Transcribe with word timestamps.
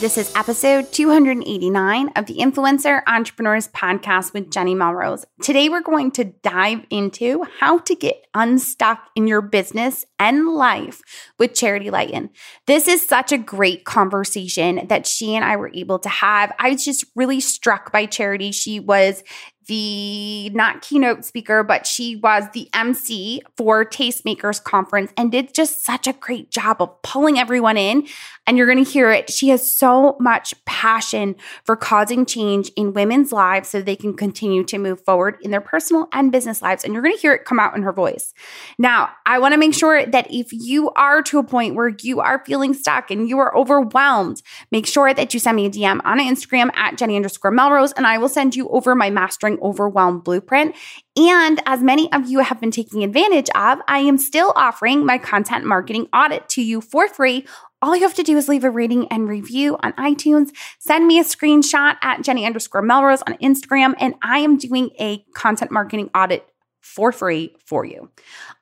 This 0.00 0.16
is 0.16 0.34
episode 0.34 0.92
289 0.92 2.12
of 2.16 2.24
the 2.24 2.38
Influencer 2.38 3.02
Entrepreneurs 3.06 3.68
Podcast 3.68 4.32
with 4.32 4.50
Jenny 4.50 4.74
Melrose. 4.74 5.26
Today, 5.42 5.68
we're 5.68 5.82
going 5.82 6.10
to 6.12 6.24
dive 6.24 6.86
into 6.88 7.44
how 7.58 7.80
to 7.80 7.94
get 7.94 8.24
unstuck 8.32 9.10
in 9.14 9.26
your 9.26 9.42
business 9.42 10.06
and 10.18 10.48
life 10.48 11.02
with 11.38 11.52
Charity 11.52 11.90
Lighten. 11.90 12.30
This 12.66 12.88
is 12.88 13.06
such 13.06 13.30
a 13.30 13.36
great 13.36 13.84
conversation 13.84 14.86
that 14.86 15.06
she 15.06 15.36
and 15.36 15.44
I 15.44 15.56
were 15.56 15.70
able 15.74 15.98
to 15.98 16.08
have. 16.08 16.50
I 16.58 16.70
was 16.70 16.82
just 16.82 17.04
really 17.14 17.40
struck 17.40 17.92
by 17.92 18.06
Charity. 18.06 18.52
She 18.52 18.80
was 18.80 19.22
the 19.70 20.50
not 20.50 20.82
keynote 20.82 21.24
speaker, 21.24 21.62
but 21.62 21.86
she 21.86 22.16
was 22.16 22.42
the 22.52 22.68
MC 22.74 23.40
for 23.56 23.84
Tastemakers 23.84 24.62
Conference 24.62 25.12
and 25.16 25.30
did 25.30 25.54
just 25.54 25.84
such 25.84 26.08
a 26.08 26.12
great 26.12 26.50
job 26.50 26.82
of 26.82 27.00
pulling 27.02 27.38
everyone 27.38 27.76
in. 27.76 28.04
And 28.48 28.58
you're 28.58 28.66
going 28.66 28.84
to 28.84 28.90
hear 28.90 29.12
it. 29.12 29.30
She 29.30 29.50
has 29.50 29.72
so 29.72 30.16
much 30.18 30.54
passion 30.64 31.36
for 31.62 31.76
causing 31.76 32.26
change 32.26 32.72
in 32.74 32.94
women's 32.94 33.30
lives 33.30 33.68
so 33.68 33.80
they 33.80 33.94
can 33.94 34.14
continue 34.14 34.64
to 34.64 34.76
move 34.76 35.04
forward 35.04 35.38
in 35.40 35.52
their 35.52 35.60
personal 35.60 36.08
and 36.10 36.32
business 36.32 36.60
lives. 36.60 36.82
And 36.82 36.92
you're 36.92 37.02
going 37.02 37.14
to 37.14 37.20
hear 37.20 37.32
it 37.32 37.44
come 37.44 37.60
out 37.60 37.76
in 37.76 37.82
her 37.82 37.92
voice. 37.92 38.34
Now, 38.76 39.10
I 39.24 39.38
want 39.38 39.54
to 39.54 39.58
make 39.58 39.74
sure 39.74 40.04
that 40.04 40.26
if 40.32 40.48
you 40.52 40.90
are 40.96 41.22
to 41.22 41.38
a 41.38 41.44
point 41.44 41.76
where 41.76 41.94
you 42.02 42.18
are 42.18 42.42
feeling 42.44 42.74
stuck 42.74 43.12
and 43.12 43.28
you 43.28 43.38
are 43.38 43.56
overwhelmed, 43.56 44.42
make 44.72 44.88
sure 44.88 45.14
that 45.14 45.32
you 45.32 45.38
send 45.38 45.54
me 45.54 45.66
a 45.66 45.70
DM 45.70 46.00
on 46.02 46.18
Instagram 46.18 46.74
at 46.74 46.98
Jenny 46.98 47.14
underscore 47.14 47.52
Melrose, 47.52 47.92
and 47.92 48.04
I 48.04 48.18
will 48.18 48.28
send 48.28 48.56
you 48.56 48.68
over 48.70 48.96
my 48.96 49.10
mastering 49.10 49.59
overwhelm 49.62 50.20
blueprint. 50.20 50.74
And 51.16 51.60
as 51.66 51.82
many 51.82 52.12
of 52.12 52.28
you 52.28 52.40
have 52.40 52.60
been 52.60 52.70
taking 52.70 53.04
advantage 53.04 53.48
of, 53.54 53.78
I 53.88 53.98
am 53.98 54.18
still 54.18 54.52
offering 54.56 55.04
my 55.04 55.18
content 55.18 55.64
marketing 55.64 56.08
audit 56.12 56.48
to 56.50 56.62
you 56.62 56.80
for 56.80 57.08
free. 57.08 57.46
All 57.82 57.96
you 57.96 58.02
have 58.02 58.14
to 58.14 58.22
do 58.22 58.36
is 58.36 58.48
leave 58.48 58.64
a 58.64 58.70
rating 58.70 59.08
and 59.08 59.26
review 59.28 59.78
on 59.82 59.92
iTunes. 59.94 60.50
Send 60.78 61.06
me 61.06 61.18
a 61.18 61.24
screenshot 61.24 61.96
at 62.02 62.22
Jenny 62.22 62.44
underscore 62.44 62.82
Melrose 62.82 63.22
on 63.22 63.38
Instagram, 63.38 63.94
and 63.98 64.14
I 64.22 64.40
am 64.40 64.58
doing 64.58 64.90
a 65.00 65.24
content 65.34 65.70
marketing 65.70 66.10
audit 66.14 66.46
for 66.80 67.12
free 67.12 67.56
for 67.64 67.84
you. 67.84 68.10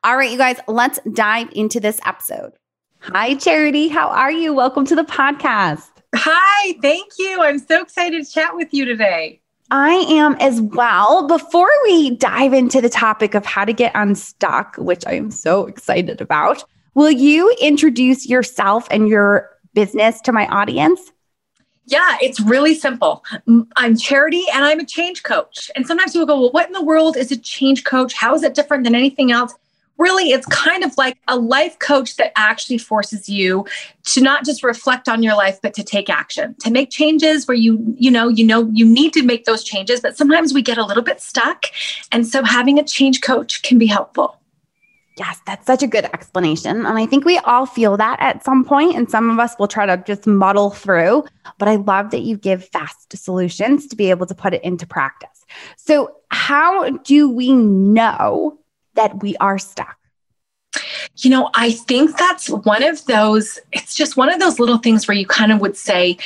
All 0.03 0.15
right, 0.15 0.31
you 0.31 0.37
guys, 0.37 0.59
let's 0.67 0.99
dive 1.13 1.49
into 1.51 1.79
this 1.79 1.99
episode. 2.05 2.53
Hi, 3.01 3.35
Charity. 3.35 3.87
How 3.87 4.09
are 4.09 4.31
you? 4.31 4.53
Welcome 4.53 4.85
to 4.85 4.95
the 4.95 5.03
podcast. 5.03 5.89
Hi, 6.15 6.75
thank 6.81 7.13
you. 7.17 7.41
I'm 7.41 7.59
so 7.59 7.81
excited 7.81 8.25
to 8.25 8.31
chat 8.31 8.55
with 8.55 8.73
you 8.73 8.85
today. 8.85 9.41
I 9.71 9.91
am 10.09 10.35
as 10.39 10.61
well. 10.61 11.27
Before 11.27 11.69
we 11.83 12.11
dive 12.11 12.53
into 12.53 12.81
the 12.81 12.89
topic 12.89 13.35
of 13.35 13.45
how 13.45 13.65
to 13.65 13.73
get 13.73 13.91
unstuck, 13.95 14.75
which 14.77 15.05
I 15.05 15.13
am 15.13 15.29
so 15.31 15.67
excited 15.67 16.21
about, 16.21 16.63
will 16.95 17.11
you 17.11 17.55
introduce 17.61 18.27
yourself 18.27 18.87
and 18.89 19.07
your 19.07 19.49
business 19.73 20.21
to 20.21 20.31
my 20.31 20.47
audience? 20.47 21.11
Yeah, 21.85 22.17
it's 22.21 22.39
really 22.39 22.75
simple. 22.75 23.23
I'm 23.75 23.97
Charity 23.97 24.43
and 24.53 24.63
I'm 24.63 24.79
a 24.79 24.85
change 24.85 25.23
coach. 25.23 25.71
And 25.75 25.87
sometimes 25.87 26.13
people 26.13 26.27
go, 26.27 26.39
Well, 26.39 26.51
what 26.51 26.67
in 26.67 26.73
the 26.73 26.83
world 26.83 27.17
is 27.17 27.31
a 27.31 27.37
change 27.37 27.83
coach? 27.83 28.13
How 28.13 28.35
is 28.35 28.43
it 28.43 28.53
different 28.53 28.83
than 28.83 28.93
anything 28.93 29.31
else? 29.31 29.55
Really 29.99 30.31
it's 30.31 30.45
kind 30.47 30.83
of 30.83 30.97
like 30.97 31.17
a 31.27 31.37
life 31.37 31.77
coach 31.79 32.15
that 32.15 32.31
actually 32.35 32.77
forces 32.77 33.29
you 33.29 33.65
to 34.03 34.21
not 34.21 34.43
just 34.45 34.63
reflect 34.63 35.07
on 35.07 35.21
your 35.21 35.35
life 35.35 35.59
but 35.61 35.73
to 35.73 35.83
take 35.83 36.09
action 36.09 36.55
to 36.59 36.71
make 36.71 36.89
changes 36.89 37.47
where 37.47 37.57
you 37.57 37.95
you 37.97 38.09
know 38.09 38.27
you 38.27 38.45
know 38.45 38.67
you 38.73 38.85
need 38.85 39.13
to 39.13 39.21
make 39.21 39.45
those 39.45 39.63
changes 39.63 39.99
but 39.99 40.17
sometimes 40.17 40.53
we 40.53 40.61
get 40.61 40.77
a 40.77 40.85
little 40.85 41.03
bit 41.03 41.21
stuck 41.21 41.65
and 42.11 42.25
so 42.25 42.43
having 42.43 42.79
a 42.79 42.83
change 42.83 43.21
coach 43.21 43.61
can 43.61 43.77
be 43.77 43.85
helpful 43.85 44.39
Yes, 45.19 45.41
that's 45.45 45.67
such 45.67 45.83
a 45.83 45.87
good 45.87 46.05
explanation. 46.05 46.85
And 46.85 46.97
I 46.97 47.05
think 47.05 47.25
we 47.25 47.39
all 47.39 47.65
feel 47.65 47.97
that 47.97 48.21
at 48.21 48.41
some 48.45 48.63
point, 48.63 48.95
and 48.95 49.11
some 49.11 49.29
of 49.29 49.37
us 49.37 49.53
will 49.59 49.67
try 49.67 49.85
to 49.85 49.97
just 50.07 50.25
muddle 50.25 50.69
through. 50.69 51.25
But 51.57 51.67
I 51.67 51.75
love 51.75 52.11
that 52.11 52.21
you 52.21 52.37
give 52.37 52.63
fast 52.69 53.17
solutions 53.17 53.85
to 53.87 53.97
be 53.97 54.09
able 54.11 54.27
to 54.27 54.33
put 54.33 54.53
it 54.53 54.63
into 54.63 54.87
practice. 54.87 55.45
So, 55.75 56.15
how 56.31 56.89
do 56.89 57.29
we 57.29 57.51
know 57.51 58.58
that 58.99 59.23
we 59.23 59.35
are 59.37 59.57
stuck? 59.57 59.97
You 61.17 61.29
know, 61.29 61.49
I 61.55 61.71
think 61.71 62.17
that's 62.17 62.49
one 62.49 62.83
of 62.83 63.03
those, 63.05 63.57
it's 63.71 63.95
just 63.95 64.17
one 64.17 64.31
of 64.31 64.39
those 64.39 64.59
little 64.59 64.77
things 64.77 65.07
where 65.07 65.15
you 65.15 65.25
kind 65.25 65.51
of 65.51 65.61
would 65.61 65.77
say, 65.77 66.17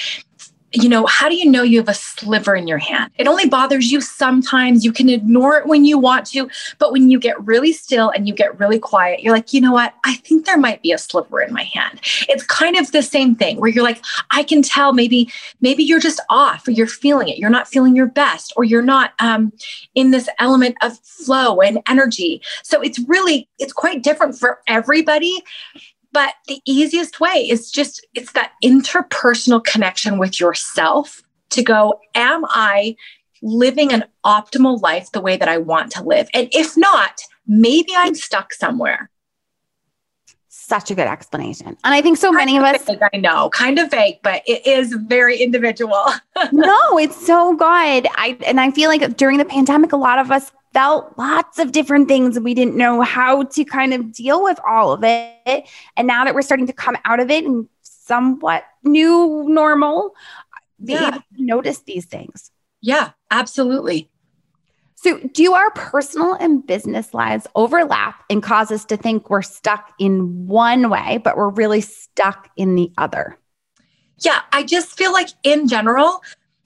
you 0.73 0.89
know, 0.89 1.05
how 1.05 1.29
do 1.29 1.35
you 1.35 1.49
know 1.49 1.61
you 1.61 1.77
have 1.77 1.89
a 1.89 1.93
sliver 1.93 2.55
in 2.55 2.67
your 2.67 2.79
hand? 2.79 3.11
It 3.17 3.27
only 3.27 3.47
bothers 3.47 3.91
you 3.91 4.01
sometimes. 4.01 4.83
You 4.83 4.91
can 4.91 5.07
ignore 5.07 5.57
it 5.57 5.67
when 5.67 5.85
you 5.85 5.99
want 5.99 6.25
to, 6.27 6.49
but 6.79 6.91
when 6.91 7.11
you 7.11 7.19
get 7.19 7.39
really 7.45 7.71
still 7.71 8.09
and 8.09 8.27
you 8.27 8.33
get 8.33 8.59
really 8.59 8.79
quiet, 8.79 9.21
you're 9.21 9.33
like, 9.33 9.53
you 9.53 9.61
know 9.61 9.71
what? 9.71 9.93
I 10.03 10.15
think 10.15 10.45
there 10.45 10.57
might 10.57 10.81
be 10.81 10.91
a 10.91 10.97
sliver 10.97 11.41
in 11.41 11.53
my 11.53 11.63
hand. 11.63 12.01
It's 12.27 12.43
kind 12.43 12.75
of 12.75 12.91
the 12.91 13.03
same 13.03 13.35
thing 13.35 13.59
where 13.59 13.69
you're 13.69 13.83
like, 13.83 14.03
I 14.31 14.43
can 14.43 14.63
tell 14.63 14.93
maybe, 14.93 15.31
maybe 15.61 15.83
you're 15.83 15.99
just 15.99 16.19
off 16.29 16.67
or 16.67 16.71
you're 16.71 16.87
feeling 16.87 17.29
it. 17.29 17.37
You're 17.37 17.49
not 17.49 17.67
feeling 17.67 17.95
your 17.95 18.07
best 18.07 18.51
or 18.57 18.63
you're 18.63 18.81
not 18.81 19.13
um, 19.19 19.53
in 19.93 20.11
this 20.11 20.27
element 20.39 20.75
of 20.81 20.97
flow 20.99 21.61
and 21.61 21.79
energy. 21.87 22.41
So 22.63 22.81
it's 22.81 22.99
really, 23.07 23.47
it's 23.59 23.73
quite 23.73 24.01
different 24.01 24.37
for 24.37 24.59
everybody. 24.67 25.43
But 26.13 26.35
the 26.47 26.61
easiest 26.65 27.19
way 27.19 27.47
is 27.49 27.71
just 27.71 28.05
it's 28.13 28.33
that 28.33 28.53
interpersonal 28.63 29.63
connection 29.63 30.19
with 30.19 30.39
yourself 30.39 31.21
to 31.49 31.63
go, 31.63 31.99
am 32.15 32.45
I 32.45 32.95
living 33.41 33.91
an 33.91 34.05
optimal 34.25 34.81
life 34.81 35.11
the 35.11 35.21
way 35.21 35.37
that 35.37 35.49
I 35.49 35.57
want 35.57 35.91
to 35.93 36.03
live? 36.03 36.29
And 36.33 36.47
if 36.51 36.77
not, 36.77 37.21
maybe 37.47 37.93
I'm 37.95 38.15
stuck 38.15 38.53
somewhere. 38.53 39.09
Such 40.65 40.91
a 40.91 40.95
good 40.95 41.07
explanation. 41.07 41.67
And 41.67 41.93
I 41.93 42.01
think 42.01 42.17
so 42.17 42.31
many 42.31 42.57
of 42.57 42.63
us. 42.63 42.89
I 43.13 43.17
know, 43.17 43.49
kind 43.49 43.79
of 43.79 43.91
vague, 43.91 44.19
but 44.23 44.43
it 44.47 44.65
is 44.65 44.93
very 44.93 45.37
individual. 45.37 46.05
no, 46.53 46.97
it's 46.97 47.25
so 47.25 47.53
good. 47.53 48.07
I 48.15 48.37
and 48.47 48.61
I 48.61 48.71
feel 48.71 48.89
like 48.89 49.17
during 49.17 49.39
the 49.39 49.45
pandemic, 49.45 49.91
a 49.91 49.97
lot 49.97 50.19
of 50.19 50.31
us 50.31 50.53
felt 50.71 51.17
lots 51.17 51.59
of 51.59 51.73
different 51.73 52.07
things 52.07 52.37
and 52.37 52.45
we 52.45 52.53
didn't 52.53 52.77
know 52.77 53.01
how 53.01 53.43
to 53.43 53.65
kind 53.65 53.93
of 53.93 54.13
deal 54.13 54.41
with 54.41 54.57
all 54.65 54.93
of 54.93 55.03
it. 55.03 55.67
And 55.97 56.07
now 56.07 56.23
that 56.23 56.33
we're 56.33 56.41
starting 56.41 56.67
to 56.67 56.73
come 56.73 56.97
out 57.03 57.19
of 57.19 57.29
it 57.29 57.43
and 57.43 57.67
somewhat 57.81 58.63
new 58.83 59.45
normal, 59.49 60.15
be 60.83 60.93
yeah. 60.93 61.09
able 61.09 61.19
to 61.19 61.43
notice 61.43 61.79
these 61.79 62.05
things. 62.05 62.51
Yeah, 62.81 63.11
absolutely. 63.29 64.09
So, 65.03 65.19
do 65.33 65.53
our 65.53 65.69
personal 65.71 66.33
and 66.35 66.65
business 66.65 67.13
lives 67.13 67.45
overlap 67.55 68.23
and 68.29 68.41
cause 68.41 68.71
us 68.71 68.85
to 68.85 68.95
think 68.95 69.29
we're 69.29 69.41
stuck 69.41 69.91
in 69.99 70.47
one 70.47 70.89
way, 70.89 71.19
but 71.21 71.35
we're 71.35 71.49
really 71.49 71.81
stuck 71.81 72.49
in 72.55 72.75
the 72.75 72.89
other? 72.97 73.37
Yeah, 74.19 74.39
I 74.53 74.63
just 74.63 74.97
feel 74.97 75.11
like 75.11 75.27
in 75.43 75.67
general, 75.67 76.21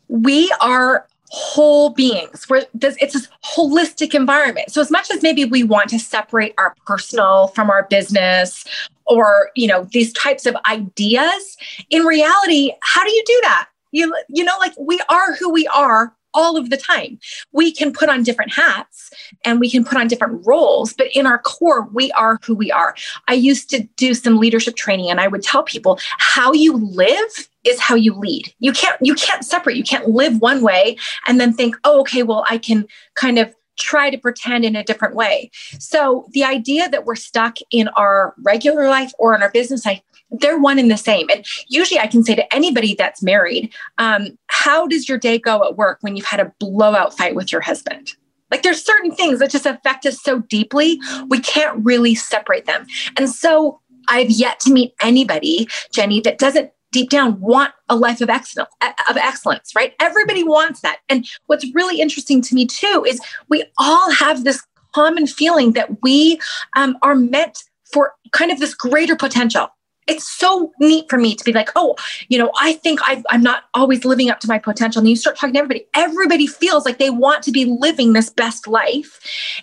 we 0.08 0.54
are 0.62 1.08
whole 1.30 1.90
beings. 1.90 2.48
Where 2.48 2.66
it's 2.80 3.14
this 3.14 3.28
holistic 3.44 4.14
environment. 4.14 4.72
So 4.72 4.82
as 4.82 4.92
much 4.92 5.10
as 5.10 5.24
maybe 5.24 5.46
we 5.46 5.64
want 5.64 5.90
to 5.90 6.00
separate 6.00 6.54
our 6.60 6.76
personal 6.86 7.48
from 7.48 7.72
our 7.72 7.88
business 7.90 8.66
or 9.08 9.50
you 9.56 9.68
know 9.68 9.88
these 9.92 10.14
types 10.14 10.46
of 10.46 10.56
ideas 10.70 11.58
in 11.90 12.04
reality 12.04 12.72
how 12.82 13.04
do 13.04 13.10
you 13.10 13.24
do 13.26 13.40
that? 13.44 13.68
You 13.92 14.16
you 14.30 14.44
know 14.44 14.56
like 14.60 14.74
we 14.80 15.02
are 15.10 15.34
who 15.34 15.52
we 15.52 15.66
are 15.68 16.14
all 16.38 16.56
of 16.56 16.70
the 16.70 16.78
time. 16.78 17.18
We 17.52 17.72
can 17.72 17.92
put 17.92 18.10
on 18.10 18.22
different 18.22 18.54
hats 18.54 19.10
and 19.44 19.60
we 19.60 19.72
can 19.72 19.84
put 19.84 19.98
on 19.98 20.08
different 20.08 20.46
roles, 20.46 20.94
but 20.94 21.08
in 21.16 21.26
our 21.26 21.40
core, 21.40 21.90
we 21.92 22.12
are 22.12 22.40
who 22.46 22.54
we 22.54 22.72
are. 22.72 22.96
I 23.28 23.34
used 23.34 23.72
to 23.72 23.84
do 23.98 24.14
some 24.14 24.38
leadership 24.38 24.76
training 24.76 25.10
and 25.10 25.20
I 25.20 25.28
would 25.28 25.42
tell 25.42 25.64
people 25.64 26.00
how 26.20 26.54
you 26.54 26.78
live 26.78 27.50
is 27.64 27.80
how 27.80 27.96
you 27.96 28.14
lead. 28.14 28.54
You 28.60 28.72
can't 28.72 28.98
you 29.02 29.16
can't 29.16 29.44
separate. 29.44 29.78
You 29.78 29.84
can't 29.84 30.10
live 30.10 30.40
one 30.40 30.62
way 30.62 30.98
and 31.26 31.42
then 31.42 31.54
think, 31.54 31.76
"Oh, 31.84 32.02
okay, 32.02 32.22
well 32.22 32.46
I 32.50 32.60
can 32.60 32.86
kind 33.16 33.40
of 33.40 33.54
try 33.80 34.10
to 34.10 34.18
pretend 34.18 34.64
in 34.64 34.76
a 34.76 34.84
different 34.84 35.16
way." 35.16 35.50
So, 35.80 36.28
the 36.32 36.44
idea 36.44 36.88
that 36.90 37.06
we're 37.06 37.16
stuck 37.16 37.58
in 37.72 37.88
our 37.90 38.36
regular 38.44 38.88
life 38.88 39.12
or 39.18 39.36
in 39.36 39.42
our 39.42 39.52
business 39.52 39.86
life 39.86 40.02
they're 40.32 40.60
one 40.60 40.80
and 40.80 40.92
the 40.92 40.98
same. 40.98 41.28
And 41.34 41.46
usually 41.68 42.00
I 42.00 42.08
can 42.08 42.24
say 42.24 42.36
to 42.36 42.54
anybody 42.54 42.96
that's 42.96 43.24
married, 43.24 43.74
um, 43.98 44.38
how 44.48 44.88
does 44.88 45.08
your 45.08 45.18
day 45.18 45.40
go 45.40 45.64
at 45.64 45.78
work 45.78 46.00
when 46.02 46.16
you've 46.16 46.26
had 46.26 46.40
a 46.40 46.54
blowout 46.60 47.16
fight 47.16 47.36
with 47.36 47.52
your 47.52 47.62
husband? 47.62 48.14
Like 48.52 48.64
there's 48.64 48.84
certain 48.84 49.12
things 49.12 49.40
that 49.40 49.52
just 49.52 49.66
affect 49.66 50.06
us 50.06 50.22
so 50.22 50.40
deeply, 50.40 51.00
we 51.28 51.40
can't 51.40 51.84
really 51.84 52.16
separate 52.16 52.66
them. 52.66 52.86
And 53.18 53.30
so 53.30 53.82
I've 54.10 54.30
yet 54.30 54.60
to 54.62 54.72
meet 54.72 54.94
anybody, 55.02 55.68
Jenny, 55.92 56.22
that 56.22 56.38
doesn't 56.38 56.72
deep 56.92 57.10
down 57.10 57.40
want 57.42 57.74
a 57.90 57.96
life 57.96 58.22
of 58.22 58.30
excellence 58.30 58.70
of 59.10 59.18
excellence 59.18 59.76
right 59.76 59.94
everybody 60.00 60.42
wants 60.42 60.80
that 60.80 61.00
and 61.10 61.28
what's 61.48 61.66
really 61.76 62.00
interesting 62.00 62.42
to 62.42 62.56
me 62.56 62.66
too 62.66 63.06
is 63.06 63.20
we 63.50 63.66
all 63.78 64.10
have 64.10 64.46
this 64.46 64.66
common 64.96 65.28
feeling 65.28 65.74
that 65.74 66.02
we 66.02 66.40
um, 66.78 66.98
are 67.02 67.14
meant 67.14 67.60
for 67.92 68.14
kind 68.32 68.52
of 68.52 68.60
this 68.60 68.74
greater 68.74 69.18
potential 69.18 69.68
it's 70.08 70.28
so 70.28 70.72
neat 70.80 71.10
for 71.10 71.18
me 71.18 71.36
to 71.36 71.44
be 71.44 71.54
like, 71.54 71.70
oh, 71.76 71.96
you 72.30 72.38
know, 72.38 72.52
I 72.60 72.74
think 72.74 73.00
i 73.04 73.24
am 73.32 73.44
not 73.44 73.66
always 73.74 74.06
living 74.06 74.30
up 74.30 74.40
to 74.42 74.48
my 74.48 74.58
potential. 74.58 75.00
And 75.00 75.10
you 75.10 75.16
start 75.16 75.36
talking 75.36 75.54
to 75.54 75.60
everybody, 75.60 75.86
everybody 75.94 76.48
feels 76.48 76.86
like 76.86 76.98
they 76.98 77.10
want 77.10 77.44
to 77.44 77.52
be 77.52 77.66
living 77.66 78.14
this 78.14 78.30
best 78.30 78.68
life. 78.68 79.20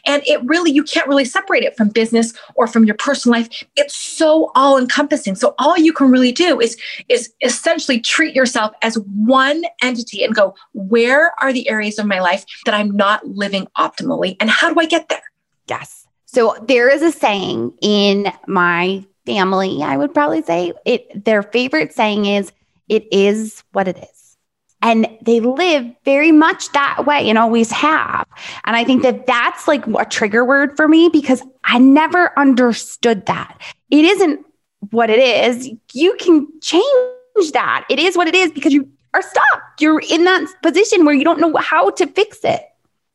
And 0.06 0.22
it 0.26 0.44
really, 0.44 0.70
you 0.70 0.84
can't 0.84 1.08
really 1.08 1.24
separate 1.24 1.64
it 1.64 1.76
from 1.76 1.88
business 1.88 2.32
or 2.54 2.66
from 2.66 2.84
your 2.84 2.96
personal 2.96 3.38
life. 3.38 3.64
It's 3.76 3.96
so 3.96 4.52
all 4.54 4.78
encompassing. 4.78 5.34
So 5.34 5.54
all 5.58 5.78
you 5.78 5.92
can 5.92 6.10
really 6.10 6.32
do 6.32 6.60
is, 6.60 6.78
is 7.08 7.32
essentially 7.40 8.00
treat 8.00 8.34
yourself 8.34 8.72
as 8.82 8.96
one 8.96 9.64
entity 9.82 10.24
and 10.24 10.34
go, 10.34 10.54
where 10.72 11.32
are 11.40 11.52
the 11.52 11.68
areas 11.68 11.98
of 11.98 12.06
my 12.06 12.20
life 12.20 12.44
that 12.66 12.74
I'm 12.74 12.90
not 12.90 13.26
living 13.26 13.66
optimally? 13.78 14.36
And 14.40 14.50
how 14.50 14.72
do 14.72 14.78
I 14.78 14.86
get 14.86 15.08
there? 15.08 15.22
Yes. 15.68 16.06
So 16.26 16.56
there 16.66 16.88
is 16.88 17.02
a 17.02 17.12
saying 17.12 17.72
in 17.80 18.32
my 18.46 19.04
family, 19.26 19.82
I 19.82 19.96
would 19.96 20.12
probably 20.14 20.42
say 20.42 20.72
it 20.84 21.24
their 21.24 21.42
favorite 21.42 21.92
saying 21.92 22.26
is 22.26 22.52
it 22.88 23.06
is 23.12 23.62
what 23.72 23.88
it 23.88 23.98
is. 23.98 24.36
And 24.82 25.08
they 25.22 25.40
live 25.40 25.86
very 26.04 26.30
much 26.30 26.70
that 26.72 27.06
way 27.06 27.30
and 27.30 27.38
always 27.38 27.70
have. 27.70 28.26
And 28.64 28.76
I 28.76 28.84
think 28.84 29.02
that 29.02 29.26
that's 29.26 29.66
like 29.66 29.86
a 29.86 30.04
trigger 30.04 30.44
word 30.44 30.76
for 30.76 30.88
me 30.88 31.08
because 31.08 31.42
I 31.64 31.78
never 31.78 32.38
understood 32.38 33.24
that. 33.24 33.58
It 33.90 34.04
isn't 34.04 34.44
what 34.90 35.08
it 35.08 35.20
is. 35.20 35.70
You 35.94 36.14
can 36.20 36.46
change 36.60 37.52
that. 37.52 37.86
It 37.88 37.98
is 37.98 38.14
what 38.14 38.28
it 38.28 38.34
is 38.34 38.52
because 38.52 38.74
you 38.74 38.86
are 39.14 39.22
stuck. 39.22 39.62
You're 39.80 40.02
in 40.10 40.24
that 40.24 40.52
position 40.62 41.06
where 41.06 41.14
you 41.14 41.24
don't 41.24 41.40
know 41.40 41.54
how 41.56 41.88
to 41.90 42.06
fix 42.06 42.40
it. 42.44 42.62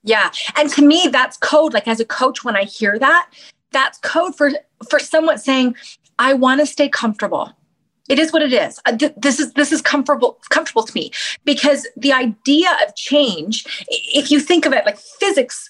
Yeah. 0.03 0.31
And 0.55 0.71
to 0.71 0.81
me, 0.81 1.09
that's 1.11 1.37
code. 1.37 1.73
Like 1.73 1.87
as 1.87 1.99
a 1.99 2.05
coach, 2.05 2.43
when 2.43 2.55
I 2.55 2.63
hear 2.63 2.97
that, 2.97 3.29
that's 3.71 3.99
code 3.99 4.35
for 4.35 4.51
for 4.89 4.97
someone 4.97 5.37
saying, 5.37 5.75
I 6.19 6.33
want 6.33 6.59
to 6.59 6.67
stay 6.67 6.89
comfortable. 6.89 7.53
It 8.09 8.19
is 8.19 8.33
what 8.33 8.41
it 8.41 8.53
is. 8.53 8.79
Uh, 8.85 8.97
this 9.17 9.39
is 9.39 9.53
this 9.53 9.71
is 9.71 9.81
comfortable 9.81 10.39
comfortable 10.49 10.83
to 10.83 10.93
me 10.93 11.11
because 11.45 11.87
the 11.95 12.11
idea 12.11 12.69
of 12.85 12.95
change, 12.95 13.85
if 13.87 14.31
you 14.31 14.39
think 14.39 14.65
of 14.65 14.73
it 14.73 14.85
like 14.85 14.97
physics, 14.97 15.69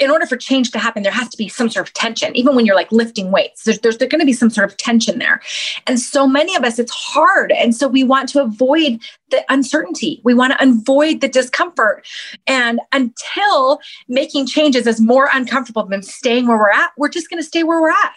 in 0.00 0.10
order 0.10 0.24
for 0.24 0.36
change 0.36 0.70
to 0.70 0.78
happen, 0.78 1.02
there 1.02 1.12
has 1.12 1.28
to 1.30 1.36
be 1.36 1.48
some 1.48 1.68
sort 1.68 1.88
of 1.88 1.92
tension. 1.94 2.34
Even 2.36 2.54
when 2.54 2.64
you're 2.64 2.76
like 2.76 2.92
lifting 2.92 3.32
weights, 3.32 3.64
there's, 3.64 3.80
there's, 3.80 3.98
there's 3.98 4.08
going 4.08 4.20
to 4.20 4.26
be 4.26 4.32
some 4.32 4.50
sort 4.50 4.70
of 4.70 4.76
tension 4.76 5.18
there. 5.18 5.40
And 5.88 5.98
so 5.98 6.28
many 6.28 6.54
of 6.54 6.62
us, 6.62 6.78
it's 6.78 6.92
hard. 6.92 7.50
And 7.50 7.74
so 7.74 7.88
we 7.88 8.04
want 8.04 8.28
to 8.30 8.42
avoid 8.42 9.00
the 9.30 9.44
uncertainty. 9.48 10.20
We 10.22 10.32
want 10.32 10.52
to 10.52 10.62
avoid 10.62 11.20
the 11.20 11.28
discomfort. 11.28 12.06
And 12.46 12.80
until 12.92 13.80
making 14.06 14.46
changes 14.46 14.86
is 14.86 15.00
more 15.00 15.28
uncomfortable 15.32 15.84
than 15.86 16.02
staying 16.02 16.46
where 16.46 16.56
we're 16.56 16.70
at, 16.70 16.92
we're 16.96 17.08
just 17.08 17.28
going 17.28 17.42
to 17.42 17.46
stay 17.46 17.64
where 17.64 17.80
we're 17.80 17.90
at. 17.90 18.12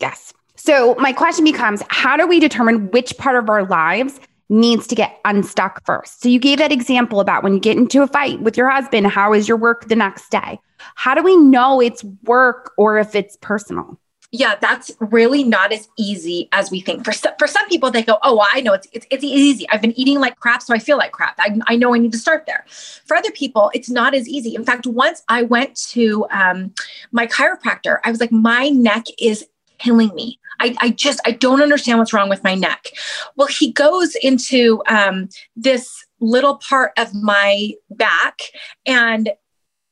Yes. 0.00 0.32
So 0.64 0.94
my 0.94 1.12
question 1.12 1.44
becomes 1.44 1.82
how 1.88 2.16
do 2.16 2.24
we 2.24 2.38
determine 2.38 2.88
which 2.92 3.18
part 3.18 3.34
of 3.34 3.50
our 3.50 3.64
lives 3.64 4.20
needs 4.48 4.86
to 4.86 4.94
get 4.94 5.18
unstuck 5.24 5.84
first? 5.84 6.22
So 6.22 6.28
you 6.28 6.38
gave 6.38 6.58
that 6.58 6.70
example 6.70 7.18
about 7.18 7.42
when 7.42 7.52
you 7.52 7.58
get 7.58 7.76
into 7.76 8.00
a 8.00 8.06
fight 8.06 8.40
with 8.42 8.56
your 8.56 8.70
husband, 8.70 9.08
how 9.08 9.32
is 9.32 9.48
your 9.48 9.56
work 9.56 9.88
the 9.88 9.96
next 9.96 10.28
day? 10.30 10.60
How 10.94 11.16
do 11.16 11.22
we 11.24 11.36
know 11.36 11.80
it's 11.80 12.04
work 12.22 12.74
or 12.78 12.96
if 12.96 13.16
it's 13.16 13.36
personal? 13.38 13.98
Yeah, 14.30 14.54
that's 14.54 14.92
really 15.00 15.42
not 15.42 15.72
as 15.72 15.88
easy 15.98 16.48
as 16.52 16.70
we 16.70 16.80
think. 16.80 17.04
For 17.04 17.12
some, 17.12 17.32
for 17.40 17.48
some 17.48 17.68
people, 17.68 17.90
they 17.90 18.02
go, 18.02 18.16
"Oh, 18.22 18.42
I 18.50 18.62
know 18.62 18.72
it's, 18.72 18.86
it's 18.92 19.06
it's 19.10 19.22
easy. 19.22 19.68
I've 19.68 19.82
been 19.82 19.92
eating 19.92 20.20
like 20.20 20.40
crap, 20.40 20.62
so 20.62 20.72
I 20.72 20.78
feel 20.78 20.96
like 20.96 21.12
crap. 21.12 21.34
I, 21.38 21.58
I 21.66 21.76
know 21.76 21.94
I 21.94 21.98
need 21.98 22.12
to 22.12 22.18
start 22.18 22.46
there." 22.46 22.64
For 23.04 23.14
other 23.14 23.30
people, 23.30 23.70
it's 23.74 23.90
not 23.90 24.14
as 24.14 24.26
easy. 24.26 24.54
In 24.54 24.64
fact, 24.64 24.86
once 24.86 25.22
I 25.28 25.42
went 25.42 25.76
to 25.90 26.24
um, 26.30 26.72
my 27.10 27.26
chiropractor, 27.26 27.98
I 28.04 28.10
was 28.10 28.20
like, 28.20 28.32
"My 28.32 28.70
neck 28.70 29.04
is 29.18 29.44
killing 29.82 30.14
me. 30.14 30.38
I, 30.60 30.76
I 30.80 30.90
just 30.90 31.20
I 31.24 31.32
don't 31.32 31.62
understand 31.62 31.98
what's 31.98 32.12
wrong 32.12 32.28
with 32.28 32.44
my 32.44 32.54
neck. 32.54 32.88
Well, 33.36 33.48
he 33.48 33.72
goes 33.72 34.14
into 34.16 34.82
um, 34.88 35.28
this 35.56 36.04
little 36.20 36.56
part 36.56 36.92
of 36.96 37.12
my 37.14 37.72
back 37.90 38.40
and 38.86 39.30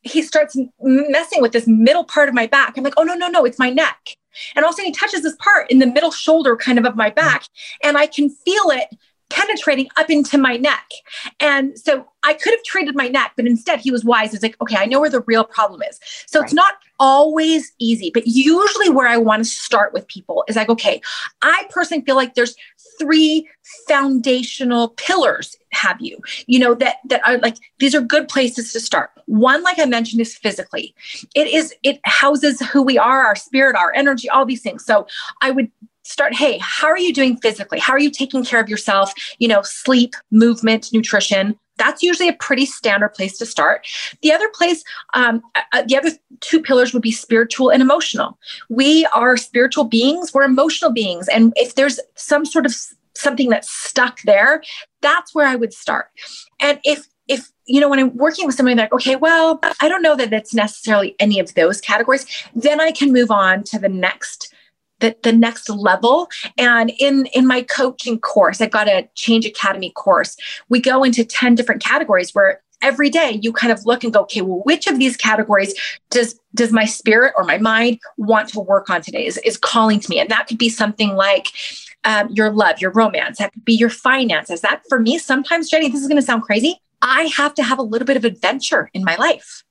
he 0.02 0.22
starts 0.22 0.56
messing 0.80 1.42
with 1.42 1.52
this 1.52 1.66
middle 1.66 2.04
part 2.04 2.28
of 2.28 2.34
my 2.34 2.46
back. 2.46 2.76
I'm 2.76 2.84
like, 2.84 2.94
oh 2.96 3.02
no, 3.02 3.14
no, 3.14 3.28
no, 3.28 3.44
it's 3.44 3.58
my 3.58 3.70
neck. 3.70 4.16
And 4.54 4.64
all 4.64 4.70
of 4.70 4.74
a 4.74 4.76
sudden 4.76 4.92
he 4.92 4.92
touches 4.92 5.22
this 5.22 5.36
part 5.40 5.70
in 5.70 5.80
the 5.80 5.86
middle 5.86 6.12
shoulder 6.12 6.56
kind 6.56 6.78
of 6.78 6.84
of 6.84 6.96
my 6.96 7.10
back, 7.10 7.44
and 7.82 7.98
I 7.98 8.06
can 8.06 8.30
feel 8.30 8.70
it 8.70 8.88
penetrating 9.30 9.88
up 9.96 10.10
into 10.10 10.36
my 10.36 10.56
neck. 10.56 10.90
And 11.38 11.78
so 11.78 12.06
I 12.22 12.34
could 12.34 12.52
have 12.52 12.62
treated 12.64 12.94
my 12.94 13.08
neck, 13.08 13.32
but 13.36 13.46
instead 13.46 13.80
he 13.80 13.90
was 13.90 14.04
wise. 14.04 14.32
He's 14.32 14.42
like, 14.42 14.60
okay, 14.60 14.76
I 14.76 14.86
know 14.86 15.00
where 15.00 15.10
the 15.10 15.22
real 15.22 15.44
problem 15.44 15.82
is. 15.88 15.98
So 16.26 16.40
right. 16.40 16.44
it's 16.44 16.54
not 16.54 16.74
always 16.98 17.72
easy, 17.78 18.10
but 18.12 18.26
usually 18.26 18.90
where 18.90 19.06
I 19.06 19.16
want 19.16 19.42
to 19.42 19.48
start 19.48 19.92
with 19.94 20.06
people 20.06 20.44
is 20.48 20.56
like, 20.56 20.68
okay, 20.68 21.00
I 21.42 21.66
personally 21.70 22.04
feel 22.04 22.16
like 22.16 22.34
there's 22.34 22.56
three 22.98 23.48
foundational 23.88 24.88
pillars 24.90 25.56
have 25.72 25.96
you 26.00 26.18
you 26.46 26.58
know 26.58 26.74
that 26.74 26.96
that 27.06 27.26
are 27.26 27.38
like 27.38 27.56
these 27.78 27.94
are 27.94 28.00
good 28.00 28.28
places 28.28 28.72
to 28.72 28.80
start 28.80 29.10
one 29.26 29.62
like 29.62 29.78
i 29.78 29.84
mentioned 29.84 30.20
is 30.20 30.36
physically 30.36 30.94
it 31.34 31.46
is 31.46 31.72
it 31.84 32.00
houses 32.04 32.60
who 32.60 32.82
we 32.82 32.98
are 32.98 33.24
our 33.24 33.36
spirit 33.36 33.76
our 33.76 33.92
energy 33.94 34.28
all 34.28 34.44
these 34.44 34.60
things 34.60 34.84
so 34.84 35.06
i 35.40 35.50
would 35.50 35.70
start 36.02 36.34
hey 36.34 36.58
how 36.60 36.86
are 36.86 36.98
you 36.98 37.12
doing 37.12 37.36
physically? 37.36 37.78
How 37.78 37.92
are 37.92 37.98
you 37.98 38.10
taking 38.10 38.44
care 38.44 38.60
of 38.60 38.68
yourself? 38.68 39.12
You 39.38 39.48
know 39.48 39.62
sleep 39.62 40.14
movement 40.30 40.92
nutrition. 40.92 41.56
That's 41.76 42.02
usually 42.02 42.28
a 42.28 42.34
pretty 42.34 42.66
standard 42.66 43.14
place 43.14 43.38
to 43.38 43.46
start. 43.46 43.86
The 44.20 44.32
other 44.32 44.48
place 44.54 44.84
um, 45.14 45.42
uh, 45.54 45.60
uh, 45.72 45.82
the 45.82 45.96
other 45.96 46.10
two 46.40 46.60
pillars 46.60 46.92
would 46.92 47.02
be 47.02 47.12
spiritual 47.12 47.70
and 47.70 47.80
emotional. 47.80 48.38
We 48.68 49.06
are 49.14 49.36
spiritual 49.36 49.84
beings. 49.84 50.34
We're 50.34 50.44
emotional 50.44 50.92
beings. 50.92 51.28
And 51.28 51.52
if 51.56 51.74
there's 51.74 51.98
some 52.16 52.44
sort 52.44 52.66
of 52.66 52.74
something 53.14 53.48
that's 53.48 53.70
stuck 53.70 54.22
there 54.22 54.62
that's 55.02 55.34
where 55.34 55.46
i 55.46 55.56
would 55.56 55.72
start. 55.72 56.08
And 56.60 56.78
if 56.84 57.06
if 57.28 57.50
you 57.66 57.80
know 57.80 57.88
when 57.88 57.98
i'm 57.98 58.16
working 58.16 58.46
with 58.46 58.54
somebody 58.54 58.76
like 58.76 58.92
okay 58.92 59.16
well 59.16 59.60
i 59.80 59.88
don't 59.88 60.02
know 60.02 60.16
that 60.16 60.32
it's 60.32 60.54
necessarily 60.54 61.16
any 61.18 61.38
of 61.38 61.54
those 61.54 61.80
categories. 61.80 62.26
Then 62.54 62.80
i 62.80 62.92
can 62.92 63.12
move 63.12 63.30
on 63.30 63.64
to 63.64 63.78
the 63.78 63.88
next 63.88 64.54
the, 65.00 65.16
the 65.22 65.32
next 65.32 65.68
level. 65.68 66.28
And 66.56 66.92
in, 66.98 67.26
in 67.34 67.46
my 67.46 67.62
coaching 67.62 68.20
course, 68.20 68.60
I've 68.60 68.70
got 68.70 68.88
a 68.88 69.08
Change 69.14 69.46
Academy 69.46 69.90
course. 69.90 70.36
We 70.68 70.80
go 70.80 71.02
into 71.02 71.24
10 71.24 71.54
different 71.54 71.82
categories 71.82 72.30
where 72.32 72.62
every 72.82 73.10
day 73.10 73.38
you 73.42 73.52
kind 73.52 73.72
of 73.72 73.84
look 73.84 74.04
and 74.04 74.12
go 74.12 74.22
okay 74.22 74.40
well 74.40 74.62
which 74.64 74.86
of 74.86 74.98
these 74.98 75.16
categories 75.16 75.74
does 76.10 76.38
does 76.54 76.72
my 76.72 76.84
spirit 76.84 77.32
or 77.36 77.44
my 77.44 77.58
mind 77.58 77.98
want 78.16 78.48
to 78.48 78.58
work 78.58 78.88
on 78.88 79.02
today 79.02 79.26
is, 79.26 79.36
is 79.38 79.58
calling 79.58 80.00
to 80.00 80.08
me 80.08 80.18
and 80.18 80.30
that 80.30 80.46
could 80.46 80.56
be 80.56 80.70
something 80.70 81.14
like 81.14 81.48
um, 82.04 82.28
your 82.30 82.50
love 82.50 82.80
your 82.80 82.90
romance 82.92 83.36
that 83.36 83.52
could 83.52 83.64
be 83.64 83.74
your 83.74 83.90
finances 83.90 84.62
that 84.62 84.82
for 84.88 84.98
me 84.98 85.18
sometimes 85.18 85.68
jenny 85.68 85.90
this 85.90 86.00
is 86.00 86.08
going 86.08 86.16
to 86.16 86.26
sound 86.26 86.42
crazy 86.42 86.80
i 87.02 87.24
have 87.24 87.52
to 87.52 87.62
have 87.62 87.78
a 87.78 87.82
little 87.82 88.06
bit 88.06 88.16
of 88.16 88.24
adventure 88.24 88.88
in 88.94 89.04
my 89.04 89.16
life 89.16 89.62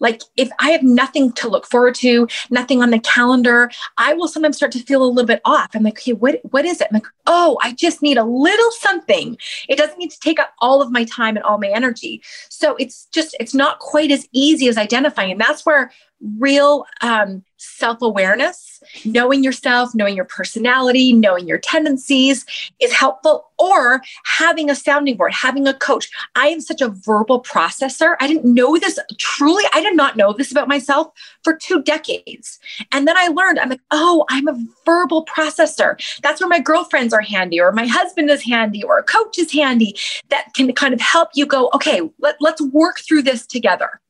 like 0.00 0.22
if 0.36 0.50
I 0.58 0.70
have 0.70 0.82
nothing 0.82 1.32
to 1.32 1.48
look 1.48 1.66
forward 1.66 1.94
to, 1.96 2.28
nothing 2.50 2.82
on 2.82 2.90
the 2.90 2.98
calendar, 2.98 3.70
I 3.98 4.14
will 4.14 4.28
sometimes 4.28 4.56
start 4.56 4.72
to 4.72 4.80
feel 4.80 5.02
a 5.02 5.06
little 5.06 5.26
bit 5.26 5.40
off. 5.44 5.70
I'm 5.74 5.82
like, 5.82 5.98
okay, 5.98 6.12
what 6.12 6.40
what 6.50 6.64
is 6.64 6.80
it? 6.80 6.88
I'm 6.90 6.94
like, 6.94 7.06
oh, 7.26 7.58
I 7.62 7.72
just 7.72 8.02
need 8.02 8.18
a 8.18 8.24
little 8.24 8.70
something. 8.72 9.36
It 9.68 9.78
doesn't 9.78 9.98
need 9.98 10.10
to 10.10 10.20
take 10.20 10.38
up 10.38 10.52
all 10.60 10.82
of 10.82 10.90
my 10.90 11.04
time 11.04 11.36
and 11.36 11.44
all 11.44 11.58
my 11.58 11.68
energy. 11.68 12.22
So 12.48 12.76
it's 12.76 13.06
just 13.06 13.36
it's 13.38 13.54
not 13.54 13.78
quite 13.78 14.10
as 14.10 14.26
easy 14.32 14.68
as 14.68 14.76
identifying. 14.76 15.32
And 15.32 15.40
that's 15.40 15.64
where 15.64 15.90
real 16.38 16.86
um, 17.00 17.44
self 17.64 18.02
awareness, 18.02 18.82
knowing 19.04 19.42
yourself, 19.42 19.94
knowing 19.94 20.16
your 20.16 20.24
personality, 20.24 21.12
knowing 21.12 21.46
your 21.46 21.58
tendencies 21.58 22.44
is 22.80 22.92
helpful, 22.92 23.46
or 23.58 24.02
having 24.24 24.68
a 24.68 24.74
sounding 24.74 25.16
board, 25.16 25.32
having 25.32 25.66
a 25.66 25.74
coach. 25.74 26.08
I 26.34 26.48
am 26.48 26.60
such 26.60 26.80
a 26.80 26.88
verbal 26.88 27.42
processor. 27.42 28.16
I 28.20 28.26
didn't 28.26 28.52
know 28.52 28.78
this 28.78 28.98
truly, 29.18 29.64
I 29.72 29.80
did 29.80 29.96
not 29.96 30.16
know 30.16 30.32
this 30.32 30.50
about 30.50 30.68
myself 30.68 31.08
for 31.42 31.56
two 31.56 31.82
decades. 31.82 32.58
And 32.92 33.08
then 33.08 33.16
I 33.16 33.28
learned, 33.28 33.58
I'm 33.58 33.70
like, 33.70 33.80
oh, 33.90 34.24
I'm 34.28 34.48
a 34.48 34.58
verbal 34.84 35.24
processor. 35.24 35.96
That's 36.22 36.40
where 36.40 36.48
my 36.48 36.60
girlfriends 36.60 37.14
are 37.14 37.20
handy, 37.20 37.60
or 37.60 37.72
my 37.72 37.86
husband 37.86 38.30
is 38.30 38.42
handy, 38.42 38.82
or 38.82 38.98
a 38.98 39.04
coach 39.04 39.38
is 39.38 39.52
handy 39.52 39.96
that 40.28 40.52
can 40.54 40.72
kind 40.72 40.94
of 40.94 41.00
help 41.00 41.30
you 41.34 41.46
go, 41.46 41.70
okay, 41.74 42.00
let, 42.20 42.36
let's 42.40 42.60
work 42.60 43.00
through 43.00 43.22
this 43.22 43.46
together 43.46 44.00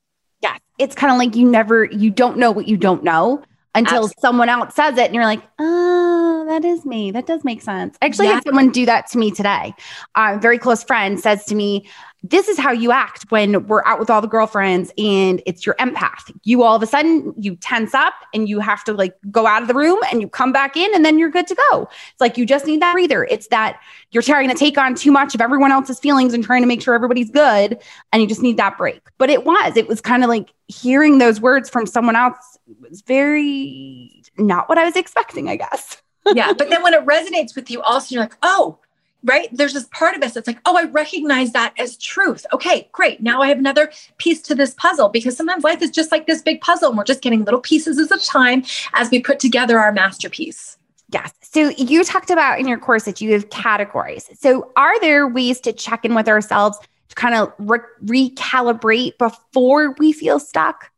it's 0.78 0.94
kind 0.94 1.12
of 1.12 1.18
like 1.18 1.36
you 1.36 1.48
never, 1.48 1.84
you 1.84 2.10
don't 2.10 2.38
know 2.38 2.50
what 2.50 2.68
you 2.68 2.76
don't 2.76 3.04
know 3.04 3.42
until 3.74 4.04
Absolutely. 4.04 4.20
someone 4.20 4.48
else 4.48 4.74
says 4.74 4.98
it 4.98 5.06
and 5.06 5.14
you're 5.14 5.24
like, 5.24 5.42
oh, 5.58 6.44
that 6.48 6.64
is 6.64 6.84
me. 6.84 7.10
That 7.10 7.26
does 7.26 7.44
make 7.44 7.60
sense. 7.60 7.96
I 8.00 8.06
actually 8.06 8.26
yeah. 8.26 8.34
had 8.34 8.44
someone 8.44 8.70
do 8.70 8.86
that 8.86 9.08
to 9.10 9.18
me 9.18 9.30
today. 9.30 9.74
A 10.14 10.38
very 10.38 10.58
close 10.58 10.84
friend 10.84 11.18
says 11.18 11.44
to 11.46 11.54
me, 11.54 11.88
this 12.24 12.48
is 12.48 12.58
how 12.58 12.72
you 12.72 12.90
act 12.90 13.30
when 13.30 13.66
we're 13.66 13.84
out 13.84 13.98
with 13.98 14.08
all 14.08 14.22
the 14.22 14.26
girlfriends 14.26 14.90
and 14.96 15.42
it's 15.44 15.66
your 15.66 15.74
empath. 15.74 16.34
You 16.42 16.62
all 16.62 16.74
of 16.74 16.82
a 16.82 16.86
sudden 16.86 17.34
you 17.36 17.54
tense 17.56 17.92
up 17.92 18.14
and 18.32 18.48
you 18.48 18.60
have 18.60 18.82
to 18.84 18.94
like 18.94 19.14
go 19.30 19.46
out 19.46 19.60
of 19.60 19.68
the 19.68 19.74
room 19.74 19.98
and 20.10 20.22
you 20.22 20.28
come 20.28 20.50
back 20.50 20.74
in 20.74 20.92
and 20.94 21.04
then 21.04 21.18
you're 21.18 21.28
good 21.28 21.46
to 21.48 21.54
go. 21.70 21.82
It's 21.82 22.20
like 22.20 22.38
you 22.38 22.46
just 22.46 22.66
need 22.66 22.80
that 22.80 22.94
breather. 22.94 23.24
It's 23.24 23.48
that 23.48 23.78
you're 24.10 24.22
trying 24.22 24.48
to 24.48 24.54
take 24.54 24.78
on 24.78 24.94
too 24.94 25.12
much 25.12 25.34
of 25.34 25.42
everyone 25.42 25.70
else's 25.70 26.00
feelings 26.00 26.32
and 26.32 26.42
trying 26.42 26.62
to 26.62 26.66
make 26.66 26.80
sure 26.80 26.94
everybody's 26.94 27.30
good 27.30 27.78
and 28.10 28.22
you 28.22 28.26
just 28.26 28.42
need 28.42 28.56
that 28.56 28.78
break. 28.78 29.02
But 29.18 29.28
it 29.28 29.44
was, 29.44 29.76
it 29.76 29.86
was 29.86 30.00
kind 30.00 30.24
of 30.24 30.30
like 30.30 30.50
hearing 30.66 31.18
those 31.18 31.42
words 31.42 31.68
from 31.68 31.84
someone 31.84 32.16
else 32.16 32.56
was 32.80 33.02
very 33.02 34.22
not 34.38 34.70
what 34.70 34.78
I 34.78 34.84
was 34.86 34.96
expecting, 34.96 35.50
I 35.50 35.56
guess. 35.56 36.00
yeah. 36.32 36.54
But 36.54 36.70
then 36.70 36.82
when 36.82 36.94
it 36.94 37.04
resonates 37.04 37.54
with 37.54 37.70
you, 37.70 37.82
also, 37.82 38.14
you're 38.14 38.24
like, 38.24 38.36
oh, 38.42 38.78
right? 39.24 39.48
There's 39.52 39.72
this 39.72 39.88
part 39.90 40.16
of 40.16 40.22
us 40.22 40.34
that's 40.34 40.46
like, 40.46 40.60
oh, 40.66 40.76
I 40.76 40.84
recognize 40.84 41.52
that 41.52 41.74
as 41.78 41.96
truth. 41.96 42.46
Okay, 42.52 42.88
great. 42.92 43.22
Now 43.22 43.42
I 43.42 43.48
have 43.48 43.58
another 43.58 43.90
piece 44.18 44.42
to 44.42 44.54
this 44.54 44.74
puzzle 44.74 45.08
because 45.08 45.36
sometimes 45.36 45.64
life 45.64 45.82
is 45.82 45.90
just 45.90 46.12
like 46.12 46.26
this 46.26 46.42
big 46.42 46.60
puzzle 46.60 46.90
and 46.90 46.98
we're 46.98 47.04
just 47.04 47.22
getting 47.22 47.44
little 47.44 47.60
pieces 47.60 47.98
at 47.98 48.16
a 48.16 48.24
time 48.24 48.64
as 48.92 49.10
we 49.10 49.20
put 49.20 49.40
together 49.40 49.78
our 49.78 49.92
masterpiece. 49.92 50.76
Yes. 51.10 51.32
So 51.42 51.70
you 51.70 52.04
talked 52.04 52.30
about 52.30 52.58
in 52.58 52.68
your 52.68 52.78
course 52.78 53.04
that 53.04 53.20
you 53.20 53.32
have 53.32 53.50
categories. 53.50 54.28
So 54.38 54.72
are 54.76 54.98
there 55.00 55.28
ways 55.28 55.60
to 55.60 55.72
check 55.72 56.04
in 56.04 56.14
with 56.14 56.28
ourselves 56.28 56.78
to 57.08 57.14
kind 57.14 57.34
of 57.34 57.52
re- 57.58 57.78
recalibrate 58.04 59.16
before 59.18 59.92
we 59.98 60.12
feel 60.12 60.40
stuck? 60.40 60.90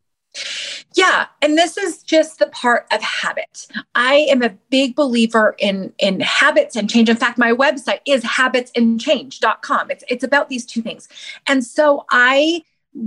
Yeah, 0.96 1.26
and 1.42 1.58
this 1.58 1.76
is 1.76 2.02
just 2.02 2.38
the 2.38 2.46
part 2.46 2.86
of 2.90 3.02
habit. 3.02 3.66
I 3.94 4.14
am 4.30 4.40
a 4.40 4.48
big 4.70 4.96
believer 4.96 5.54
in 5.58 5.92
in 5.98 6.20
habits 6.20 6.74
and 6.74 6.88
change. 6.88 7.10
In 7.10 7.16
fact, 7.16 7.36
my 7.36 7.52
website 7.52 8.00
is 8.06 8.24
habitsandchange.com. 8.24 9.90
It's 9.90 10.04
it's 10.08 10.24
about 10.24 10.48
these 10.48 10.64
two 10.64 10.80
things. 10.80 11.06
And 11.46 11.62
so 11.62 12.06
I 12.10 12.62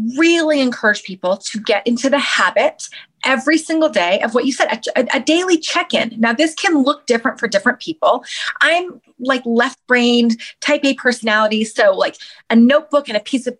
really 0.07 0.61
encourage 0.61 1.01
people 1.01 1.37
to 1.37 1.59
get 1.59 1.85
into 1.87 2.11
the 2.11 2.19
habit 2.19 2.89
every 3.25 3.57
single 3.57 3.89
day 3.89 4.19
of 4.21 4.35
what 4.35 4.45
you 4.45 4.51
said 4.51 4.87
a, 4.95 5.07
a 5.13 5.19
daily 5.19 5.57
check-in 5.57 6.13
now 6.17 6.31
this 6.31 6.53
can 6.53 6.83
look 6.83 7.05
different 7.05 7.39
for 7.39 7.47
different 7.47 7.79
people 7.79 8.23
i'm 8.61 9.01
like 9.19 9.41
left-brained 9.45 10.39
type 10.61 10.85
a 10.85 10.93
personality 10.93 11.65
so 11.65 11.91
like 11.91 12.15
a 12.49 12.55
notebook 12.55 13.09
and 13.09 13.17
a 13.17 13.19
piece 13.19 13.45
of 13.45 13.57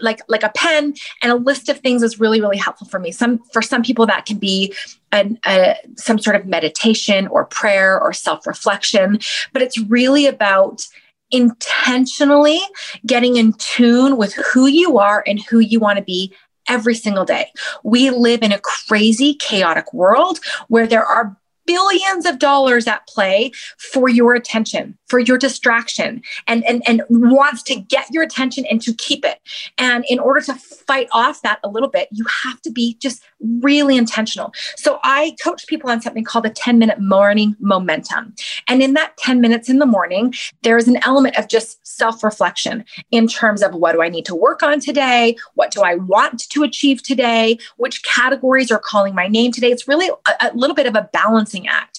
like 0.00 0.20
like 0.28 0.42
a 0.42 0.52
pen 0.54 0.94
and 1.22 1.32
a 1.32 1.36
list 1.36 1.68
of 1.68 1.78
things 1.80 2.02
is 2.02 2.20
really 2.20 2.40
really 2.40 2.56
helpful 2.56 2.86
for 2.86 2.98
me 2.98 3.10
some 3.10 3.38
for 3.52 3.62
some 3.62 3.82
people 3.82 4.06
that 4.06 4.26
can 4.26 4.38
be 4.38 4.74
an, 5.12 5.38
a, 5.46 5.76
some 5.96 6.18
sort 6.18 6.36
of 6.36 6.46
meditation 6.46 7.26
or 7.28 7.44
prayer 7.44 8.00
or 8.00 8.12
self-reflection 8.12 9.18
but 9.52 9.62
it's 9.62 9.78
really 9.78 10.26
about 10.26 10.86
intentionally 11.30 12.60
getting 13.06 13.36
in 13.36 13.52
tune 13.54 14.16
with 14.16 14.34
who 14.34 14.66
you 14.66 14.98
are 14.98 15.24
and 15.26 15.42
who 15.42 15.58
you 15.58 15.80
want 15.80 15.98
to 15.98 16.04
be 16.04 16.32
every 16.68 16.94
single 16.94 17.24
day. 17.24 17.50
We 17.82 18.10
live 18.10 18.42
in 18.42 18.52
a 18.52 18.60
crazy, 18.60 19.34
chaotic 19.34 19.92
world 19.92 20.38
where 20.68 20.86
there 20.86 21.04
are 21.04 21.36
billions 21.66 22.26
of 22.26 22.38
dollars 22.38 22.86
at 22.86 23.06
play 23.06 23.50
for 23.78 24.08
your 24.08 24.34
attention 24.34 24.98
for 25.14 25.20
your 25.20 25.38
distraction 25.38 26.20
and 26.48 26.64
and 26.64 26.82
and 26.88 27.02
wants 27.08 27.62
to 27.62 27.76
get 27.76 28.04
your 28.10 28.24
attention 28.24 28.66
and 28.68 28.82
to 28.82 28.92
keep 28.94 29.24
it. 29.24 29.38
And 29.78 30.04
in 30.08 30.18
order 30.18 30.40
to 30.40 30.54
fight 30.54 31.06
off 31.12 31.40
that 31.42 31.60
a 31.62 31.68
little 31.68 31.88
bit 31.88 32.08
you 32.10 32.24
have 32.42 32.60
to 32.62 32.70
be 32.72 32.96
just 33.00 33.22
really 33.62 33.96
intentional. 33.96 34.52
So 34.74 34.98
i 35.04 35.36
coach 35.40 35.68
people 35.68 35.88
on 35.88 36.00
something 36.00 36.24
called 36.24 36.46
the 36.46 36.50
10 36.50 36.80
minute 36.80 37.00
morning 37.00 37.54
momentum. 37.60 38.34
And 38.66 38.82
in 38.82 38.94
that 38.94 39.16
10 39.18 39.40
minutes 39.40 39.68
in 39.68 39.78
the 39.78 39.86
morning 39.86 40.34
there 40.62 40.76
is 40.76 40.88
an 40.88 40.98
element 41.04 41.38
of 41.38 41.46
just 41.46 41.86
self 41.86 42.24
reflection 42.24 42.84
in 43.12 43.28
terms 43.28 43.62
of 43.62 43.72
what 43.72 43.92
do 43.92 44.02
i 44.02 44.08
need 44.08 44.26
to 44.26 44.34
work 44.34 44.64
on 44.64 44.80
today? 44.80 45.36
What 45.54 45.70
do 45.70 45.82
i 45.82 45.94
want 45.94 46.40
to 46.50 46.64
achieve 46.64 47.04
today? 47.04 47.56
Which 47.76 48.02
categories 48.02 48.72
are 48.72 48.80
calling 48.80 49.14
my 49.14 49.28
name 49.28 49.52
today? 49.52 49.70
It's 49.70 49.86
really 49.86 50.08
a, 50.08 50.48
a 50.48 50.56
little 50.56 50.74
bit 50.74 50.88
of 50.88 50.96
a 50.96 51.08
balancing 51.12 51.68
act 51.68 51.93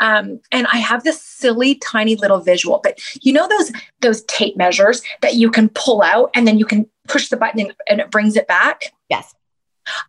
um, 0.00 0.40
and 0.50 0.66
I 0.72 0.76
have 0.76 1.04
this 1.04 1.20
silly 1.20 1.76
tiny 1.76 2.16
little 2.16 2.40
visual, 2.40 2.80
but 2.82 2.98
you 3.22 3.32
know 3.32 3.46
those 3.46 3.72
those 4.00 4.22
tape 4.24 4.56
measures 4.56 5.02
that 5.20 5.34
you 5.34 5.50
can 5.50 5.68
pull 5.70 6.02
out 6.02 6.30
and 6.34 6.46
then 6.46 6.58
you 6.58 6.64
can 6.64 6.86
push 7.06 7.28
the 7.28 7.36
button 7.36 7.60
and, 7.60 7.74
and 7.88 8.00
it 8.00 8.10
brings 8.10 8.36
it 8.36 8.48
back. 8.48 8.92
Yes. 9.08 9.34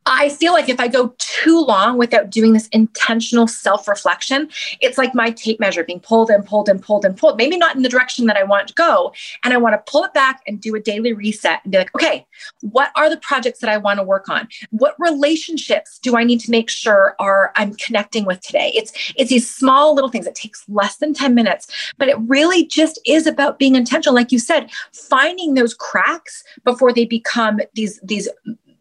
I 0.05 0.29
feel 0.29 0.53
like 0.53 0.69
if 0.69 0.79
I 0.79 0.87
go 0.87 1.13
too 1.17 1.61
long 1.61 1.97
without 1.97 2.29
doing 2.29 2.53
this 2.53 2.67
intentional 2.69 3.47
self 3.47 3.87
reflection, 3.87 4.49
it's 4.79 4.97
like 4.97 5.13
my 5.15 5.31
tape 5.31 5.59
measure 5.59 5.83
being 5.83 5.99
pulled 5.99 6.29
and 6.29 6.45
pulled 6.45 6.69
and 6.69 6.81
pulled 6.81 7.05
and 7.05 7.17
pulled, 7.17 7.37
maybe 7.37 7.57
not 7.57 7.75
in 7.75 7.81
the 7.81 7.89
direction 7.89 8.25
that 8.27 8.37
I 8.37 8.43
want 8.43 8.67
to 8.69 8.73
go. 8.73 9.13
And 9.43 9.53
I 9.53 9.57
want 9.57 9.73
to 9.73 9.91
pull 9.91 10.03
it 10.03 10.13
back 10.13 10.41
and 10.47 10.59
do 10.59 10.75
a 10.75 10.79
daily 10.79 11.13
reset 11.13 11.61
and 11.63 11.71
be 11.71 11.77
like, 11.77 11.93
okay, 11.95 12.25
what 12.61 12.91
are 12.95 13.09
the 13.09 13.17
projects 13.17 13.59
that 13.59 13.69
I 13.69 13.77
want 13.77 13.99
to 13.99 14.03
work 14.03 14.29
on? 14.29 14.47
What 14.71 14.95
relationships 14.99 15.99
do 15.99 16.17
I 16.17 16.23
need 16.23 16.39
to 16.41 16.51
make 16.51 16.69
sure 16.69 17.15
are 17.19 17.51
I'm 17.55 17.73
connecting 17.75 18.25
with 18.25 18.41
today? 18.41 18.71
It's 18.75 18.91
it's 19.15 19.29
these 19.29 19.49
small 19.49 19.93
little 19.95 20.09
things. 20.09 20.27
It 20.27 20.35
takes 20.35 20.63
less 20.67 20.97
than 20.97 21.13
10 21.13 21.33
minutes, 21.33 21.67
but 21.97 22.07
it 22.07 22.17
really 22.19 22.65
just 22.65 22.99
is 23.05 23.27
about 23.27 23.59
being 23.59 23.75
intentional. 23.75 24.15
Like 24.15 24.31
you 24.31 24.39
said, 24.39 24.69
finding 24.93 25.53
those 25.53 25.73
cracks 25.73 26.43
before 26.63 26.93
they 26.93 27.05
become 27.05 27.59
these 27.73 27.99
these 28.03 28.27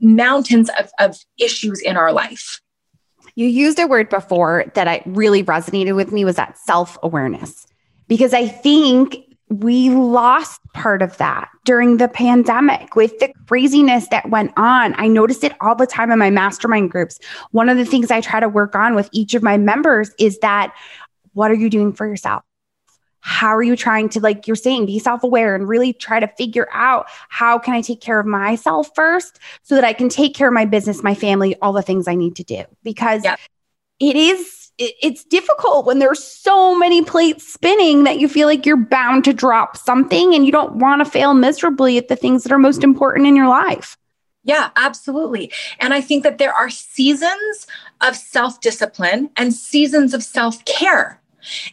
mountains 0.00 0.70
of, 0.78 0.90
of 0.98 1.16
issues 1.38 1.80
in 1.80 1.96
our 1.96 2.12
life. 2.12 2.60
You 3.34 3.46
used 3.46 3.78
a 3.78 3.86
word 3.86 4.08
before 4.08 4.64
that 4.74 4.88
I 4.88 5.02
really 5.06 5.44
resonated 5.44 5.94
with 5.94 6.12
me 6.12 6.24
was 6.24 6.36
that 6.36 6.58
self-awareness. 6.58 7.66
Because 8.08 8.34
I 8.34 8.48
think 8.48 9.18
we 9.48 9.90
lost 9.90 10.60
part 10.74 11.02
of 11.02 11.16
that 11.18 11.48
during 11.64 11.96
the 11.96 12.08
pandemic 12.08 12.94
with 12.94 13.18
the 13.18 13.32
craziness 13.48 14.08
that 14.08 14.30
went 14.30 14.52
on. 14.56 14.94
I 14.96 15.08
noticed 15.08 15.42
it 15.44 15.54
all 15.60 15.74
the 15.74 15.86
time 15.86 16.10
in 16.12 16.18
my 16.18 16.30
mastermind 16.30 16.90
groups. 16.90 17.18
One 17.50 17.68
of 17.68 17.76
the 17.76 17.84
things 17.84 18.10
I 18.10 18.20
try 18.20 18.40
to 18.40 18.48
work 18.48 18.76
on 18.76 18.94
with 18.94 19.08
each 19.12 19.34
of 19.34 19.42
my 19.42 19.58
members 19.58 20.10
is 20.18 20.38
that 20.38 20.74
what 21.32 21.50
are 21.50 21.54
you 21.54 21.68
doing 21.68 21.92
for 21.92 22.06
yourself? 22.06 22.42
How 23.20 23.48
are 23.48 23.62
you 23.62 23.76
trying 23.76 24.08
to 24.08 24.20
like 24.20 24.46
you're 24.46 24.56
saying 24.56 24.86
be 24.86 24.98
self-aware 24.98 25.54
and 25.54 25.68
really 25.68 25.92
try 25.92 26.20
to 26.20 26.28
figure 26.28 26.68
out 26.72 27.06
how 27.28 27.58
can 27.58 27.74
i 27.74 27.80
take 27.80 28.00
care 28.00 28.20
of 28.20 28.26
myself 28.26 28.90
first 28.94 29.38
so 29.62 29.74
that 29.74 29.84
i 29.84 29.92
can 29.92 30.08
take 30.08 30.34
care 30.34 30.48
of 30.48 30.54
my 30.54 30.64
business 30.64 31.02
my 31.02 31.14
family 31.14 31.56
all 31.62 31.72
the 31.72 31.82
things 31.82 32.08
i 32.08 32.14
need 32.14 32.36
to 32.36 32.44
do 32.44 32.64
because 32.82 33.24
yep. 33.24 33.38
it 33.98 34.16
is 34.16 34.70
it, 34.78 34.94
it's 35.02 35.24
difficult 35.24 35.86
when 35.86 35.98
there's 35.98 36.22
so 36.22 36.78
many 36.78 37.02
plates 37.02 37.46
spinning 37.46 38.04
that 38.04 38.18
you 38.18 38.28
feel 38.28 38.48
like 38.48 38.64
you're 38.64 38.76
bound 38.76 39.24
to 39.24 39.32
drop 39.32 39.76
something 39.76 40.34
and 40.34 40.46
you 40.46 40.52
don't 40.52 40.76
want 40.76 41.04
to 41.04 41.10
fail 41.10 41.34
miserably 41.34 41.98
at 41.98 42.08
the 42.08 42.16
things 42.16 42.42
that 42.42 42.52
are 42.52 42.58
most 42.58 42.82
important 42.82 43.26
in 43.26 43.36
your 43.36 43.48
life 43.48 43.96
yeah, 44.42 44.70
absolutely. 44.76 45.52
And 45.78 45.92
I 45.92 46.00
think 46.00 46.22
that 46.22 46.38
there 46.38 46.54
are 46.54 46.70
seasons 46.70 47.66
of 48.00 48.16
self 48.16 48.60
discipline 48.60 49.30
and 49.36 49.52
seasons 49.52 50.14
of 50.14 50.22
self 50.22 50.64
care. 50.64 51.20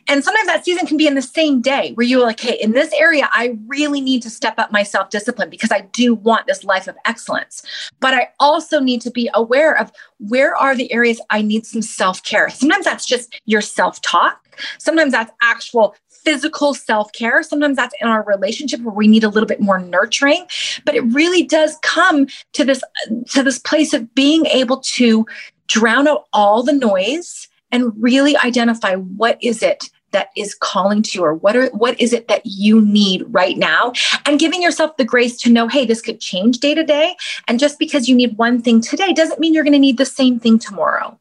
And 0.08 0.24
sometimes 0.24 0.48
that 0.48 0.66
season 0.66 0.88
can 0.88 0.98
be 0.98 1.08
in 1.08 1.16
the 1.16 1.22
same 1.22 1.62
day 1.62 1.92
where 1.94 2.06
you're 2.06 2.26
like, 2.26 2.40
hey, 2.40 2.58
in 2.62 2.72
this 2.72 2.92
area, 2.94 3.30
I 3.32 3.58
really 3.68 4.02
need 4.02 4.22
to 4.24 4.30
step 4.30 4.56
up 4.58 4.72
my 4.72 4.84
self 4.84 5.10
discipline 5.10 5.50
because 5.50 5.72
I 5.72 5.82
do 5.82 6.16
want 6.16 6.48
this 6.48 6.64
life 6.64 6.88
of 6.88 6.96
excellence. 7.06 7.64
But 8.00 8.14
I 8.14 8.30
also 8.40 8.80
need 8.80 9.02
to 9.02 9.12
be 9.12 9.30
aware 9.34 9.78
of 9.78 9.92
where 10.20 10.56
are 10.56 10.76
the 10.76 10.92
areas 10.92 11.22
I 11.30 11.42
need 11.42 11.66
some 11.66 11.82
self 11.82 12.24
care. 12.24 12.50
Sometimes 12.50 12.86
that's 12.86 13.06
just 13.06 13.40
your 13.46 13.62
self 13.62 14.02
talk, 14.02 14.48
sometimes 14.80 15.12
that's 15.12 15.32
actual 15.42 15.96
physical 16.28 16.74
self 16.74 17.12
care. 17.14 17.42
Sometimes 17.42 17.78
that's 17.78 17.96
in 18.02 18.08
our 18.08 18.24
relationship 18.24 18.82
where 18.82 18.94
we 18.94 19.08
need 19.08 19.24
a 19.24 19.30
little 19.30 19.48
bit 19.48 19.62
more 19.62 19.80
nurturing. 19.80 20.46
But 20.84 20.96
it 20.96 21.02
really 21.02 21.44
does 21.44 21.78
come 21.84 22.28
to 22.54 22.66
this 22.66 22.84
to 23.30 23.44
this 23.44 23.60
place 23.60 23.94
of 23.94 24.14
being 24.14 24.46
able 24.48 24.78
to 24.78 25.26
drown 25.68 26.08
out 26.08 26.26
all 26.34 26.64
the 26.64 26.74
noise 26.74 27.48
and 27.72 27.92
really 27.98 28.38
identify 28.38 28.96
what 28.96 29.38
is 29.42 29.62
it 29.62 29.90
that 30.12 30.30
is 30.38 30.56
calling 30.56 31.02
to 31.04 31.20
you 31.20 31.26
or 31.26 31.34
what 31.34 31.56
are 31.56 31.68
what 31.70 32.00
is 32.00 32.14
it 32.14 32.28
that 32.28 32.42
you 32.46 32.82
need 32.82 33.24
right 33.28 33.58
now? 33.58 33.94
And 34.26 34.40
giving 34.40 34.62
yourself 34.62 34.98
the 34.98 35.06
grace 35.06 35.38
to 35.42 35.50
know 35.50 35.68
hey 35.68 35.86
this 35.86 36.02
could 36.02 36.20
change 36.20 36.60
day 36.60 36.74
to 36.74 36.84
day. 36.84 37.16
And 37.48 37.60
just 37.60 37.78
because 37.80 38.08
you 38.08 38.16
need 38.16 38.38
one 38.38 38.62
thing 38.62 38.82
today 38.82 39.14
doesn't 39.14 39.40
mean 39.40 39.54
you're 39.54 39.64
going 39.64 39.74
to 39.74 39.80
need 39.80 39.98
the 39.98 40.06
same 40.06 40.40
thing 40.40 40.60
tomorrow. 40.60 41.20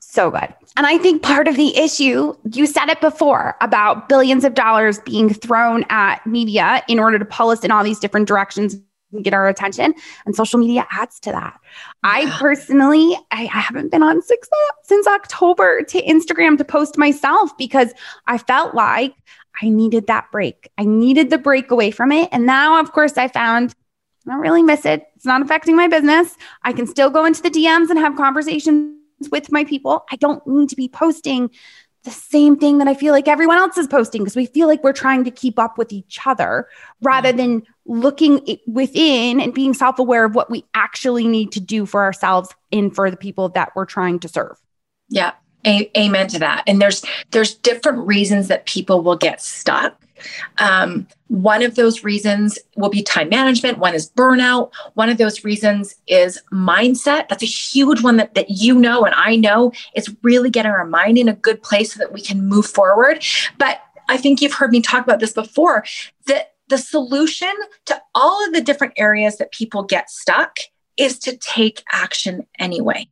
So 0.00 0.30
good. 0.30 0.52
And 0.76 0.86
i 0.86 0.98
think 0.98 1.22
part 1.22 1.46
of 1.46 1.56
the 1.56 1.76
issue 1.76 2.34
you 2.52 2.66
said 2.66 2.88
it 2.88 3.00
before 3.00 3.56
about 3.60 4.08
billions 4.08 4.44
of 4.44 4.54
dollars 4.54 4.98
being 5.00 5.32
thrown 5.32 5.84
at 5.88 6.24
media 6.26 6.82
in 6.88 6.98
order 6.98 7.18
to 7.18 7.24
pull 7.24 7.50
us 7.50 7.64
in 7.64 7.70
all 7.70 7.84
these 7.84 7.98
different 7.98 8.26
directions 8.26 8.76
get 9.22 9.34
our 9.34 9.48
attention 9.48 9.94
and 10.24 10.34
social 10.34 10.58
media 10.58 10.86
adds 10.90 11.18
to 11.20 11.32
that. 11.32 11.58
I 12.04 12.30
personally 12.38 13.16
I, 13.30 13.42
I, 13.42 13.60
haven't 13.60 13.90
been 13.90 14.02
on 14.02 14.22
six 14.22 14.48
since 14.84 15.06
october 15.06 15.82
to 15.82 16.02
instagram 16.02 16.56
to 16.58 16.64
post 16.64 16.96
myself 16.96 17.56
because 17.58 17.92
i 18.26 18.38
felt 18.38 18.74
like 18.74 19.14
i 19.62 19.68
needed 19.68 20.06
that 20.06 20.30
break. 20.30 20.70
I 20.78 20.84
needed 20.84 21.30
the 21.30 21.38
break 21.38 21.70
away 21.70 21.90
from 21.90 22.12
it. 22.12 22.28
And 22.32 22.46
now 22.46 22.80
of 22.80 22.92
course 22.92 23.18
i 23.18 23.28
found 23.28 23.74
i 24.26 24.32
don't 24.32 24.40
really 24.40 24.62
miss 24.62 24.84
it. 24.84 25.06
It's 25.16 25.26
not 25.26 25.42
affecting 25.42 25.76
my 25.76 25.88
business. 25.88 26.36
I 26.62 26.72
can 26.72 26.86
still 26.86 27.10
go 27.10 27.24
into 27.24 27.42
the 27.42 27.50
dms 27.50 27.90
and 27.90 27.98
have 27.98 28.16
conversations 28.16 28.94
with 29.30 29.52
my 29.52 29.64
people. 29.64 30.04
I 30.10 30.16
don't 30.16 30.46
need 30.46 30.68
to 30.70 30.76
be 30.76 30.88
posting 30.88 31.50
the 32.04 32.10
same 32.10 32.56
thing 32.56 32.78
that 32.78 32.88
I 32.88 32.94
feel 32.94 33.12
like 33.12 33.28
everyone 33.28 33.58
else 33.58 33.76
is 33.76 33.86
posting 33.86 34.22
because 34.22 34.36
we 34.36 34.46
feel 34.46 34.68
like 34.68 34.82
we're 34.82 34.92
trying 34.92 35.24
to 35.24 35.30
keep 35.30 35.58
up 35.58 35.76
with 35.76 35.92
each 35.92 36.18
other 36.24 36.66
rather 37.02 37.32
than 37.32 37.62
looking 37.84 38.58
within 38.66 39.40
and 39.40 39.52
being 39.52 39.74
self 39.74 39.98
aware 39.98 40.24
of 40.24 40.34
what 40.34 40.50
we 40.50 40.64
actually 40.74 41.26
need 41.26 41.52
to 41.52 41.60
do 41.60 41.84
for 41.84 42.02
ourselves 42.02 42.48
and 42.72 42.94
for 42.94 43.10
the 43.10 43.16
people 43.16 43.50
that 43.50 43.72
we're 43.76 43.84
trying 43.84 44.18
to 44.20 44.28
serve. 44.28 44.56
Yeah. 45.10 45.32
Amen 45.66 46.28
to 46.28 46.38
that. 46.38 46.64
And 46.66 46.80
there's 46.80 47.04
there's 47.30 47.54
different 47.54 48.06
reasons 48.06 48.48
that 48.48 48.66
people 48.66 49.02
will 49.02 49.16
get 49.16 49.42
stuck. 49.42 50.00
Um, 50.58 51.06
one 51.28 51.62
of 51.62 51.76
those 51.76 52.04
reasons 52.04 52.58
will 52.76 52.90
be 52.90 53.02
time 53.02 53.28
management. 53.28 53.78
One 53.78 53.94
is 53.94 54.10
burnout. 54.10 54.72
One 54.94 55.08
of 55.08 55.18
those 55.18 55.44
reasons 55.44 55.94
is 56.06 56.40
mindset. 56.52 57.28
That's 57.28 57.42
a 57.42 57.46
huge 57.46 58.02
one 58.02 58.16
that, 58.18 58.34
that 58.34 58.50
you 58.50 58.74
know 58.74 59.04
and 59.04 59.14
I 59.14 59.36
know 59.36 59.72
is 59.94 60.14
really 60.22 60.50
getting 60.50 60.72
our 60.72 60.84
mind 60.84 61.18
in 61.18 61.28
a 61.28 61.34
good 61.34 61.62
place 61.62 61.94
so 61.94 61.98
that 61.98 62.12
we 62.12 62.20
can 62.20 62.46
move 62.46 62.66
forward. 62.66 63.24
But 63.58 63.80
I 64.08 64.16
think 64.16 64.40
you've 64.40 64.54
heard 64.54 64.72
me 64.72 64.80
talk 64.80 65.04
about 65.04 65.20
this 65.20 65.32
before 65.32 65.84
that 66.26 66.54
the 66.68 66.78
solution 66.78 67.52
to 67.86 68.00
all 68.14 68.46
of 68.46 68.52
the 68.52 68.60
different 68.60 68.94
areas 68.96 69.38
that 69.38 69.52
people 69.52 69.82
get 69.82 70.08
stuck 70.08 70.56
is 70.96 71.18
to 71.20 71.36
take 71.36 71.82
action 71.92 72.46
anyway. 72.58 73.08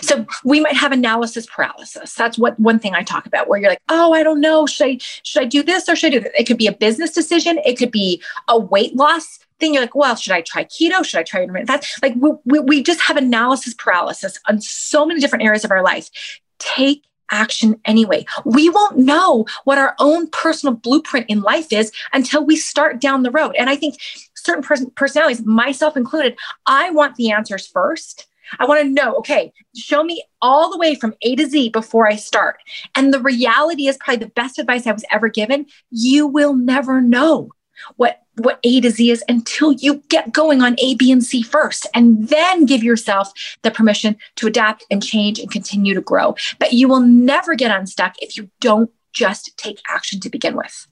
So 0.00 0.26
we 0.44 0.60
might 0.60 0.74
have 0.74 0.92
analysis 0.92 1.46
paralysis. 1.46 2.14
That's 2.14 2.38
what 2.38 2.58
one 2.58 2.78
thing 2.78 2.94
I 2.94 3.02
talk 3.02 3.26
about 3.26 3.48
where 3.48 3.60
you're 3.60 3.70
like, 3.70 3.82
"Oh, 3.88 4.12
I 4.12 4.22
don't 4.22 4.40
know, 4.40 4.66
should 4.66 4.86
I 4.86 4.98
should 5.22 5.42
I 5.42 5.46
do 5.46 5.62
this 5.62 5.88
or 5.88 5.96
should 5.96 6.08
I 6.08 6.16
do 6.16 6.20
that?" 6.20 6.40
It 6.40 6.44
could 6.44 6.58
be 6.58 6.66
a 6.66 6.72
business 6.72 7.10
decision, 7.12 7.58
it 7.64 7.78
could 7.78 7.90
be 7.90 8.22
a 8.48 8.58
weight 8.58 8.94
loss 8.96 9.38
thing. 9.58 9.74
You're 9.74 9.82
like, 9.82 9.94
"Well, 9.94 10.16
should 10.16 10.32
I 10.32 10.42
try 10.42 10.64
keto? 10.64 11.04
Should 11.04 11.20
I 11.20 11.22
try 11.22 11.42
intermittent 11.42 11.68
fast?" 11.68 12.02
Like 12.02 12.14
we, 12.16 12.30
we, 12.44 12.58
we 12.60 12.82
just 12.82 13.00
have 13.02 13.16
analysis 13.16 13.74
paralysis 13.74 14.38
on 14.48 14.60
so 14.60 15.04
many 15.04 15.20
different 15.20 15.44
areas 15.44 15.64
of 15.64 15.70
our 15.70 15.82
life. 15.82 16.10
Take 16.58 17.04
action 17.32 17.80
anyway. 17.84 18.24
We 18.44 18.68
won't 18.68 18.98
know 18.98 19.46
what 19.64 19.78
our 19.78 19.96
own 19.98 20.28
personal 20.28 20.74
blueprint 20.74 21.26
in 21.28 21.40
life 21.40 21.72
is 21.72 21.90
until 22.12 22.44
we 22.44 22.56
start 22.56 23.00
down 23.00 23.22
the 23.22 23.30
road. 23.30 23.56
And 23.58 23.70
I 23.70 23.76
think 23.76 23.96
certain 24.34 24.62
person- 24.62 24.90
personalities, 24.90 25.44
myself 25.44 25.96
included, 25.96 26.36
I 26.66 26.90
want 26.90 27.16
the 27.16 27.30
answers 27.30 27.66
first 27.66 28.26
I 28.58 28.66
want 28.66 28.82
to 28.82 28.88
know, 28.88 29.16
okay, 29.16 29.52
show 29.76 30.02
me 30.04 30.24
all 30.40 30.70
the 30.70 30.78
way 30.78 30.94
from 30.94 31.14
A 31.22 31.36
to 31.36 31.46
Z 31.46 31.70
before 31.70 32.06
I 32.06 32.16
start. 32.16 32.56
And 32.94 33.12
the 33.12 33.20
reality 33.20 33.86
is 33.86 33.96
probably 33.98 34.24
the 34.24 34.32
best 34.32 34.58
advice 34.58 34.86
I 34.86 34.92
was 34.92 35.04
ever 35.10 35.28
given. 35.28 35.66
You 35.90 36.26
will 36.26 36.54
never 36.54 37.00
know 37.00 37.50
what 37.96 38.18
what 38.36 38.60
A 38.64 38.80
to 38.80 38.90
Z 38.90 39.10
is 39.10 39.22
until 39.28 39.72
you 39.72 40.02
get 40.08 40.32
going 40.32 40.62
on 40.62 40.76
A, 40.78 40.94
B, 40.94 41.12
and 41.12 41.22
C 41.22 41.42
first, 41.42 41.86
and 41.94 42.28
then 42.28 42.64
give 42.64 42.82
yourself 42.82 43.30
the 43.62 43.70
permission 43.70 44.16
to 44.36 44.46
adapt 44.46 44.86
and 44.90 45.02
change 45.02 45.38
and 45.38 45.50
continue 45.50 45.94
to 45.94 46.00
grow. 46.00 46.34
But 46.58 46.72
you 46.72 46.88
will 46.88 47.00
never 47.00 47.54
get 47.54 47.76
unstuck 47.76 48.14
if 48.20 48.36
you 48.36 48.50
don't 48.60 48.90
just 49.12 49.56
take 49.58 49.80
action 49.88 50.18
to 50.20 50.30
begin 50.30 50.56
with. 50.56 50.86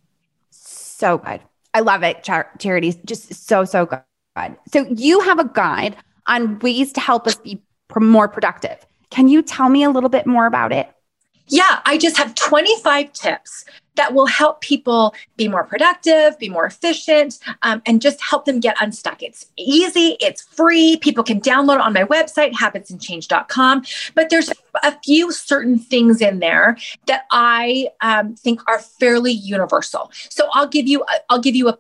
So 0.51 1.19
good. 1.19 1.41
I 1.73 1.81
love 1.81 2.03
it, 2.03 2.23
Char- 2.23 2.51
Charities. 2.59 2.97
Just 3.07 3.33
so, 3.33 3.65
so 3.65 3.87
good. 3.87 4.03
So 4.73 4.87
you 4.91 5.21
have 5.21 5.39
a 5.39 5.49
guide 5.49 5.97
on 6.31 6.59
ways 6.61 6.93
to 6.95 7.01
help 7.01 7.27
us 7.27 7.35
be 7.35 7.61
more 7.95 8.29
productive. 8.29 8.87
Can 9.11 9.29
you 9.29 9.43
tell 9.43 9.69
me 9.69 9.83
a 9.83 9.91
little 9.91 10.09
bit 10.09 10.27
more 10.27 10.47
about 10.47 10.73
it? 10.73 10.89
Yeah, 11.49 11.81
I 11.85 11.99
just 11.99 12.17
have 12.17 12.37
25 12.37 13.13
tips 13.13 13.65
that 13.97 14.15
will 14.15 14.27
help 14.27 14.61
people 14.61 15.15
be 15.37 15.49
more 15.49 15.65
productive, 15.65 16.39
be 16.39 16.49
more 16.49 16.65
efficient, 16.65 17.41
um, 17.63 17.83
and 17.87 18.01
just 18.01 18.21
help 18.23 18.45
them 18.45 18.61
get 18.61 18.77
unstuck. 18.81 19.21
It's 19.21 19.47
easy, 19.59 20.17
it's 20.21 20.43
free. 20.43 20.97
People 20.99 21.25
can 21.25 21.41
download 21.41 21.75
it 21.77 21.81
on 21.81 21.93
my 21.93 22.05
website, 22.05 22.53
habitsandchange.com. 22.53 23.83
But 24.15 24.31
there's 24.31 24.51
a 24.85 24.97
few 25.05 25.33
certain 25.33 25.77
things 25.77 26.23
in 26.23 26.39
there 26.39 26.77
that 27.07 27.25
I 27.33 27.89
um, 28.01 28.37
think 28.37 28.61
are 28.69 28.79
fairly 28.79 29.33
universal. 29.33 30.13
So 30.29 30.49
I'll 30.53 30.69
give 30.69 30.87
you, 30.87 31.05
I'll 31.29 31.41
give 31.41 31.57
you 31.57 31.69
a, 31.69 31.79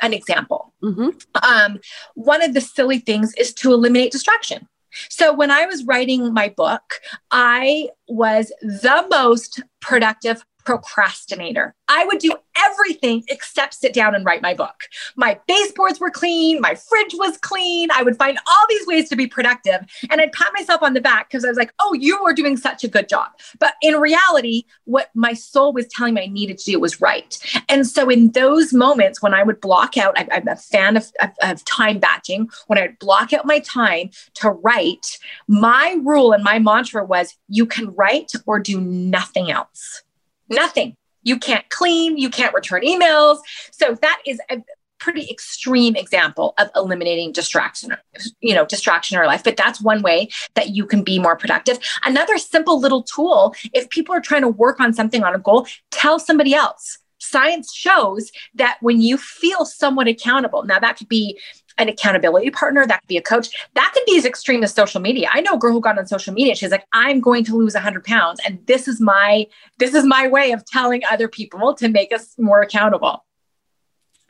an 0.00 0.12
example. 0.12 0.72
Mm-hmm. 0.82 1.10
Um, 1.42 1.80
one 2.14 2.42
of 2.42 2.54
the 2.54 2.60
silly 2.60 2.98
things 2.98 3.34
is 3.34 3.52
to 3.54 3.72
eliminate 3.72 4.12
distraction. 4.12 4.68
So 5.08 5.32
when 5.32 5.50
I 5.50 5.66
was 5.66 5.84
writing 5.84 6.32
my 6.32 6.48
book, 6.48 7.00
I 7.30 7.88
was 8.08 8.52
the 8.60 9.06
most 9.10 9.62
productive 9.80 10.44
procrastinator. 10.68 11.74
I 11.88 12.04
would 12.04 12.18
do 12.18 12.34
everything 12.62 13.24
except 13.28 13.72
sit 13.72 13.94
down 13.94 14.14
and 14.14 14.22
write 14.22 14.42
my 14.42 14.52
book. 14.52 14.82
My 15.16 15.40
baseboards 15.48 15.98
were 15.98 16.10
clean, 16.10 16.60
my 16.60 16.74
fridge 16.74 17.14
was 17.14 17.38
clean. 17.38 17.88
I 17.90 18.02
would 18.02 18.18
find 18.18 18.38
all 18.46 18.66
these 18.68 18.86
ways 18.86 19.08
to 19.08 19.16
be 19.16 19.26
productive. 19.26 19.80
And 20.10 20.20
I'd 20.20 20.32
pat 20.32 20.52
myself 20.52 20.82
on 20.82 20.92
the 20.92 21.00
back 21.00 21.30
because 21.30 21.42
I 21.42 21.48
was 21.48 21.56
like, 21.56 21.72
oh, 21.78 21.94
you 21.94 22.22
were 22.22 22.34
doing 22.34 22.58
such 22.58 22.84
a 22.84 22.88
good 22.88 23.08
job. 23.08 23.28
But 23.58 23.76
in 23.80 23.94
reality, 23.94 24.64
what 24.84 25.08
my 25.14 25.32
soul 25.32 25.72
was 25.72 25.88
telling 25.88 26.12
me 26.12 26.24
I 26.24 26.26
needed 26.26 26.58
to 26.58 26.72
do 26.72 26.80
was 26.80 27.00
right. 27.00 27.38
And 27.70 27.86
so 27.86 28.10
in 28.10 28.32
those 28.32 28.74
moments 28.74 29.22
when 29.22 29.32
I 29.32 29.44
would 29.44 29.62
block 29.62 29.96
out, 29.96 30.18
I'm 30.18 30.48
a 30.48 30.56
fan 30.56 30.98
of, 30.98 31.10
of, 31.22 31.30
of 31.40 31.64
time 31.64 31.98
batching, 31.98 32.50
when 32.66 32.78
I 32.78 32.82
would 32.82 32.98
block 32.98 33.32
out 33.32 33.46
my 33.46 33.60
time 33.60 34.10
to 34.34 34.50
write, 34.50 35.18
my 35.46 35.96
rule 36.02 36.32
and 36.32 36.44
my 36.44 36.58
mantra 36.58 37.06
was 37.06 37.38
you 37.48 37.64
can 37.64 37.94
write 37.94 38.32
or 38.44 38.58
do 38.58 38.82
nothing 38.82 39.50
else 39.50 40.02
nothing. 40.48 40.94
You 41.22 41.38
can't 41.38 41.68
clean, 41.68 42.16
you 42.16 42.30
can't 42.30 42.54
return 42.54 42.82
emails. 42.82 43.38
So 43.72 43.96
that 44.00 44.20
is 44.26 44.40
a 44.50 44.62
pretty 44.98 45.28
extreme 45.30 45.96
example 45.96 46.54
of 46.58 46.70
eliminating 46.74 47.32
distraction, 47.32 47.96
you 48.40 48.54
know, 48.54 48.66
distraction 48.66 49.16
in 49.16 49.20
our 49.20 49.26
life. 49.26 49.44
But 49.44 49.56
that's 49.56 49.80
one 49.80 50.02
way 50.02 50.28
that 50.54 50.70
you 50.70 50.86
can 50.86 51.02
be 51.02 51.18
more 51.18 51.36
productive. 51.36 51.78
Another 52.04 52.36
simple 52.38 52.80
little 52.80 53.02
tool, 53.02 53.54
if 53.72 53.88
people 53.90 54.14
are 54.14 54.20
trying 54.20 54.42
to 54.42 54.48
work 54.48 54.80
on 54.80 54.92
something 54.92 55.22
on 55.22 55.34
a 55.34 55.38
goal, 55.38 55.66
tell 55.90 56.18
somebody 56.18 56.54
else. 56.54 56.98
Science 57.18 57.74
shows 57.74 58.30
that 58.54 58.78
when 58.80 59.00
you 59.00 59.16
feel 59.16 59.64
somewhat 59.64 60.08
accountable, 60.08 60.64
now 60.64 60.78
that 60.78 60.96
could 60.96 61.08
be 61.08 61.38
an 61.78 61.88
accountability 61.88 62.50
partner, 62.50 62.86
that 62.86 63.00
could 63.02 63.08
be 63.08 63.16
a 63.16 63.22
coach, 63.22 63.48
that 63.74 63.90
could 63.94 64.04
be 64.06 64.16
as 64.18 64.24
extreme 64.24 64.62
as 64.62 64.72
social 64.72 65.00
media. 65.00 65.28
I 65.32 65.40
know 65.40 65.54
a 65.54 65.58
girl 65.58 65.72
who 65.72 65.80
got 65.80 65.98
on 65.98 66.06
social 66.06 66.34
media. 66.34 66.54
She's 66.54 66.70
like, 66.70 66.86
I'm 66.92 67.20
going 67.20 67.44
to 67.44 67.56
lose 67.56 67.74
100 67.74 68.04
pounds, 68.04 68.40
and 68.46 68.64
this 68.66 68.88
is 68.88 69.00
my 69.00 69.46
this 69.78 69.94
is 69.94 70.04
my 70.04 70.28
way 70.28 70.52
of 70.52 70.64
telling 70.64 71.02
other 71.10 71.28
people 71.28 71.74
to 71.74 71.88
make 71.88 72.12
us 72.12 72.34
more 72.38 72.60
accountable. 72.60 73.24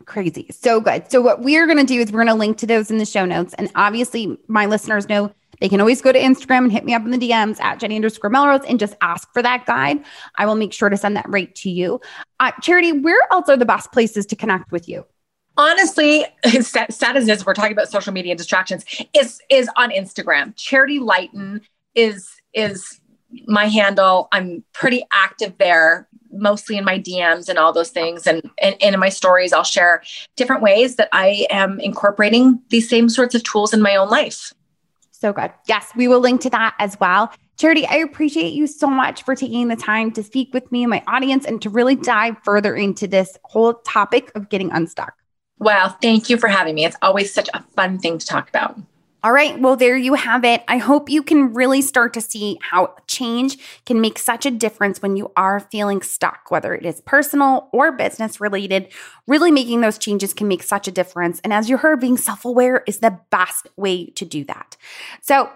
Crazy, 0.05 0.47
so 0.51 0.81
good. 0.81 1.11
So 1.11 1.21
what 1.21 1.43
we're 1.43 1.67
going 1.67 1.79
to 1.79 1.85
do 1.85 2.01
is 2.01 2.13
we're 2.13 2.25
going 2.25 2.29
to 2.29 2.35
link 2.35 2.57
to 2.59 2.67
those 2.67 2.91
in 2.91 2.99
the 2.99 3.05
show 3.05 3.25
notes, 3.25 3.55
and 3.59 3.71
obviously 3.75 4.39
my 4.47 4.67
listeners 4.67 5.09
know 5.09 5.33
they 5.61 5.69
can 5.69 5.81
always 5.81 6.01
go 6.01 6.13
to 6.13 6.19
Instagram 6.19 6.59
and 6.59 6.73
hit 6.73 6.85
me 6.85 6.95
up 6.95 7.03
in 7.03 7.11
the 7.11 7.19
DMs 7.19 7.61
at 7.61 7.81
Jenny 7.81 7.97
underscore 7.97 8.31
Melrose 8.31 8.65
and 8.69 8.79
just 8.79 8.95
ask 9.01 9.33
for 9.33 9.43
that 9.43 9.67
guide. 9.67 10.05
I 10.37 10.47
will 10.47 10.55
make 10.55 10.73
sure 10.73 10.89
to 10.89 10.97
send 10.97 11.17
that 11.17 11.29
right 11.29 11.53
to 11.57 11.71
you. 11.71 12.01
Uh, 12.39 12.53
Charity, 12.63 12.93
where 12.93 13.21
else 13.33 13.49
are 13.49 13.57
the 13.57 13.67
best 13.67 13.93
places 13.93 14.27
to 14.27 14.37
connect 14.37 14.71
with 14.71 14.89
you? 14.89 15.05
Honestly, 15.59 16.25
sad, 16.61 16.95
sad 16.95 17.17
as 17.17 17.29
is, 17.29 17.45
we're 17.45 17.53
talking 17.53 17.73
about 17.73 17.91
social 17.91 18.13
media 18.13 18.35
distractions, 18.35 18.85
is 19.13 19.43
is 19.51 19.69
on 19.77 19.91
Instagram. 19.91 20.55
Charity 20.57 21.01
Lighten 21.01 21.61
is 21.95 22.41
is 22.55 23.01
my 23.47 23.67
handle. 23.67 24.29
I'm 24.33 24.65
pretty 24.73 25.05
active 25.13 25.59
there, 25.59 26.09
mostly 26.33 26.79
in 26.79 26.85
my 26.85 26.99
DMs 26.99 27.51
and 27.51 27.59
all 27.59 27.75
those 27.75 27.91
things. 27.91 28.27
And, 28.27 28.41
and, 28.63 28.75
and, 28.81 28.95
in 28.95 29.01
my 29.01 29.11
stories, 29.11 29.53
I'll 29.53 29.65
share 29.65 30.03
different 30.35 30.63
ways 30.63 30.97
that 30.97 31.11
I 31.13 31.47
am 31.51 31.79
incorporating 31.79 32.63
these 32.71 32.89
same 32.89 33.11
sorts 33.11 33.35
of 33.35 33.43
tools 33.43 33.75
in 33.75 33.83
my 33.83 33.97
own 33.97 34.09
life. 34.09 34.55
So 35.11 35.35
good. 35.35 35.51
Yes, 35.67 35.91
we 35.95 36.09
will 36.09 36.21
link 36.21 36.41
to 36.43 36.51
that 36.51 36.75
as 36.79 36.99
well. 37.01 37.31
Charity, 37.59 37.87
I 37.87 37.97
appreciate 37.97 38.55
you 38.55 38.67
so 38.67 38.87
much 38.87 39.25
for 39.25 39.35
taking 39.35 39.69
the 39.69 39.77
time 39.77 40.13
to 40.13 40.23
speak 40.23 40.55
with 40.55 40.71
me 40.73 40.85
and 40.85 40.91
my 40.91 41.03
audience 41.07 41.45
and 41.45 41.61
to 41.61 41.69
really 41.69 41.97
dive 41.97 42.37
further 42.45 42.75
into 42.75 43.07
this 43.07 43.37
whole 43.43 43.75
topic 43.75 44.31
of 44.37 44.49
getting 44.49 44.71
unstuck. 44.71 45.13
Wow. 45.59 45.97
Thank 46.01 46.31
you 46.31 46.37
for 46.37 46.49
having 46.49 46.75
me. 46.75 46.85
It's 46.85 46.97
always 47.03 47.33
such 47.33 47.49
a 47.53 47.63
fun 47.75 47.99
thing 47.99 48.19
to 48.19 48.27
talk 48.27 48.49
about. 48.49 48.79
All 49.25 49.33
right. 49.33 49.59
Well, 49.59 49.75
there 49.75 49.97
you 49.97 50.15
have 50.15 50.45
it. 50.45 50.63
I 50.69 50.79
hope 50.79 51.11
you 51.11 51.25
can 51.25 51.53
really 51.53 51.83
start 51.83 52.15
to 52.15 52.21
see 52.21 52.57
how 52.63 52.95
change 53.09 53.59
can 53.85 54.01
make 54.01 54.17
such 54.17 54.47
a 54.47 54.51
difference 54.51 55.03
when 55.03 55.17
you 55.17 55.33
are 55.37 55.59
feeling 55.59 56.03
stuck, 56.03 56.53
whether 56.53 56.73
it 56.73 56.87
is 56.87 57.01
personal 57.01 57.69
or 57.73 57.91
business 57.91 58.41
related. 58.41 58.93
Really 59.27 59.51
making 59.51 59.81
those 59.81 59.99
changes 59.99 60.33
can 60.33 60.47
make 60.47 60.63
such 60.63 60.87
a 60.87 60.93
difference. 60.93 61.41
And 61.43 61.53
as 61.53 61.69
you 61.69 61.79
heard, 61.79 62.01
being 62.01 62.17
self 62.17 62.45
aware 62.45 62.85
is 62.87 62.99
the 62.99 63.19
best 63.31 63.67
way 63.77 64.07
to 64.11 64.25
do 64.25 64.45
that. 64.45 64.77
So, 65.21 65.51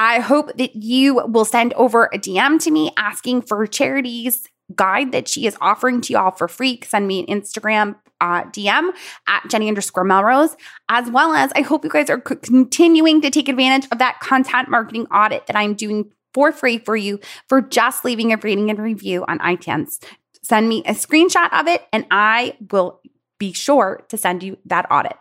I 0.00 0.20
hope 0.20 0.56
that 0.58 0.76
you 0.76 1.26
will 1.26 1.44
send 1.44 1.74
over 1.74 2.04
a 2.12 2.18
DM 2.18 2.62
to 2.62 2.70
me 2.70 2.92
asking 2.96 3.42
for 3.42 3.66
Charity's 3.66 4.48
guide 4.76 5.10
that 5.10 5.26
she 5.26 5.44
is 5.44 5.56
offering 5.60 6.00
to 6.02 6.12
you 6.12 6.18
all 6.20 6.30
for 6.30 6.46
free. 6.46 6.78
Send 6.84 7.08
me 7.08 7.26
an 7.26 7.40
Instagram 7.40 7.96
uh, 8.20 8.44
DM 8.44 8.90
at 9.26 9.48
Jenny 9.48 9.68
underscore 9.68 10.04
Melrose, 10.04 10.56
as 10.88 11.10
well 11.10 11.34
as 11.34 11.52
I 11.54 11.62
hope 11.62 11.84
you 11.84 11.90
guys 11.90 12.10
are 12.10 12.20
continuing 12.20 13.20
to 13.22 13.30
take 13.30 13.48
advantage 13.48 13.88
of 13.92 13.98
that 13.98 14.20
content 14.20 14.68
marketing 14.68 15.06
audit 15.06 15.46
that 15.46 15.56
I'm 15.56 15.74
doing 15.74 16.10
for 16.34 16.52
free 16.52 16.78
for 16.78 16.96
you 16.96 17.20
for 17.48 17.60
just 17.60 18.04
leaving 18.04 18.32
a 18.32 18.36
rating 18.36 18.70
and 18.70 18.78
review 18.78 19.24
on 19.28 19.38
iTunes. 19.38 20.02
Send 20.42 20.68
me 20.68 20.82
a 20.86 20.92
screenshot 20.92 21.52
of 21.58 21.66
it 21.66 21.86
and 21.92 22.06
I 22.10 22.56
will 22.70 23.00
be 23.38 23.52
sure 23.52 24.04
to 24.08 24.16
send 24.16 24.42
you 24.42 24.58
that 24.66 24.86
audit. 24.90 25.16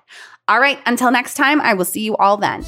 All 0.48 0.60
right, 0.60 0.80
until 0.86 1.12
next 1.12 1.34
time, 1.34 1.60
I 1.60 1.74
will 1.74 1.86
see 1.86 2.02
you 2.02 2.16
all 2.18 2.38
then. 2.38 2.64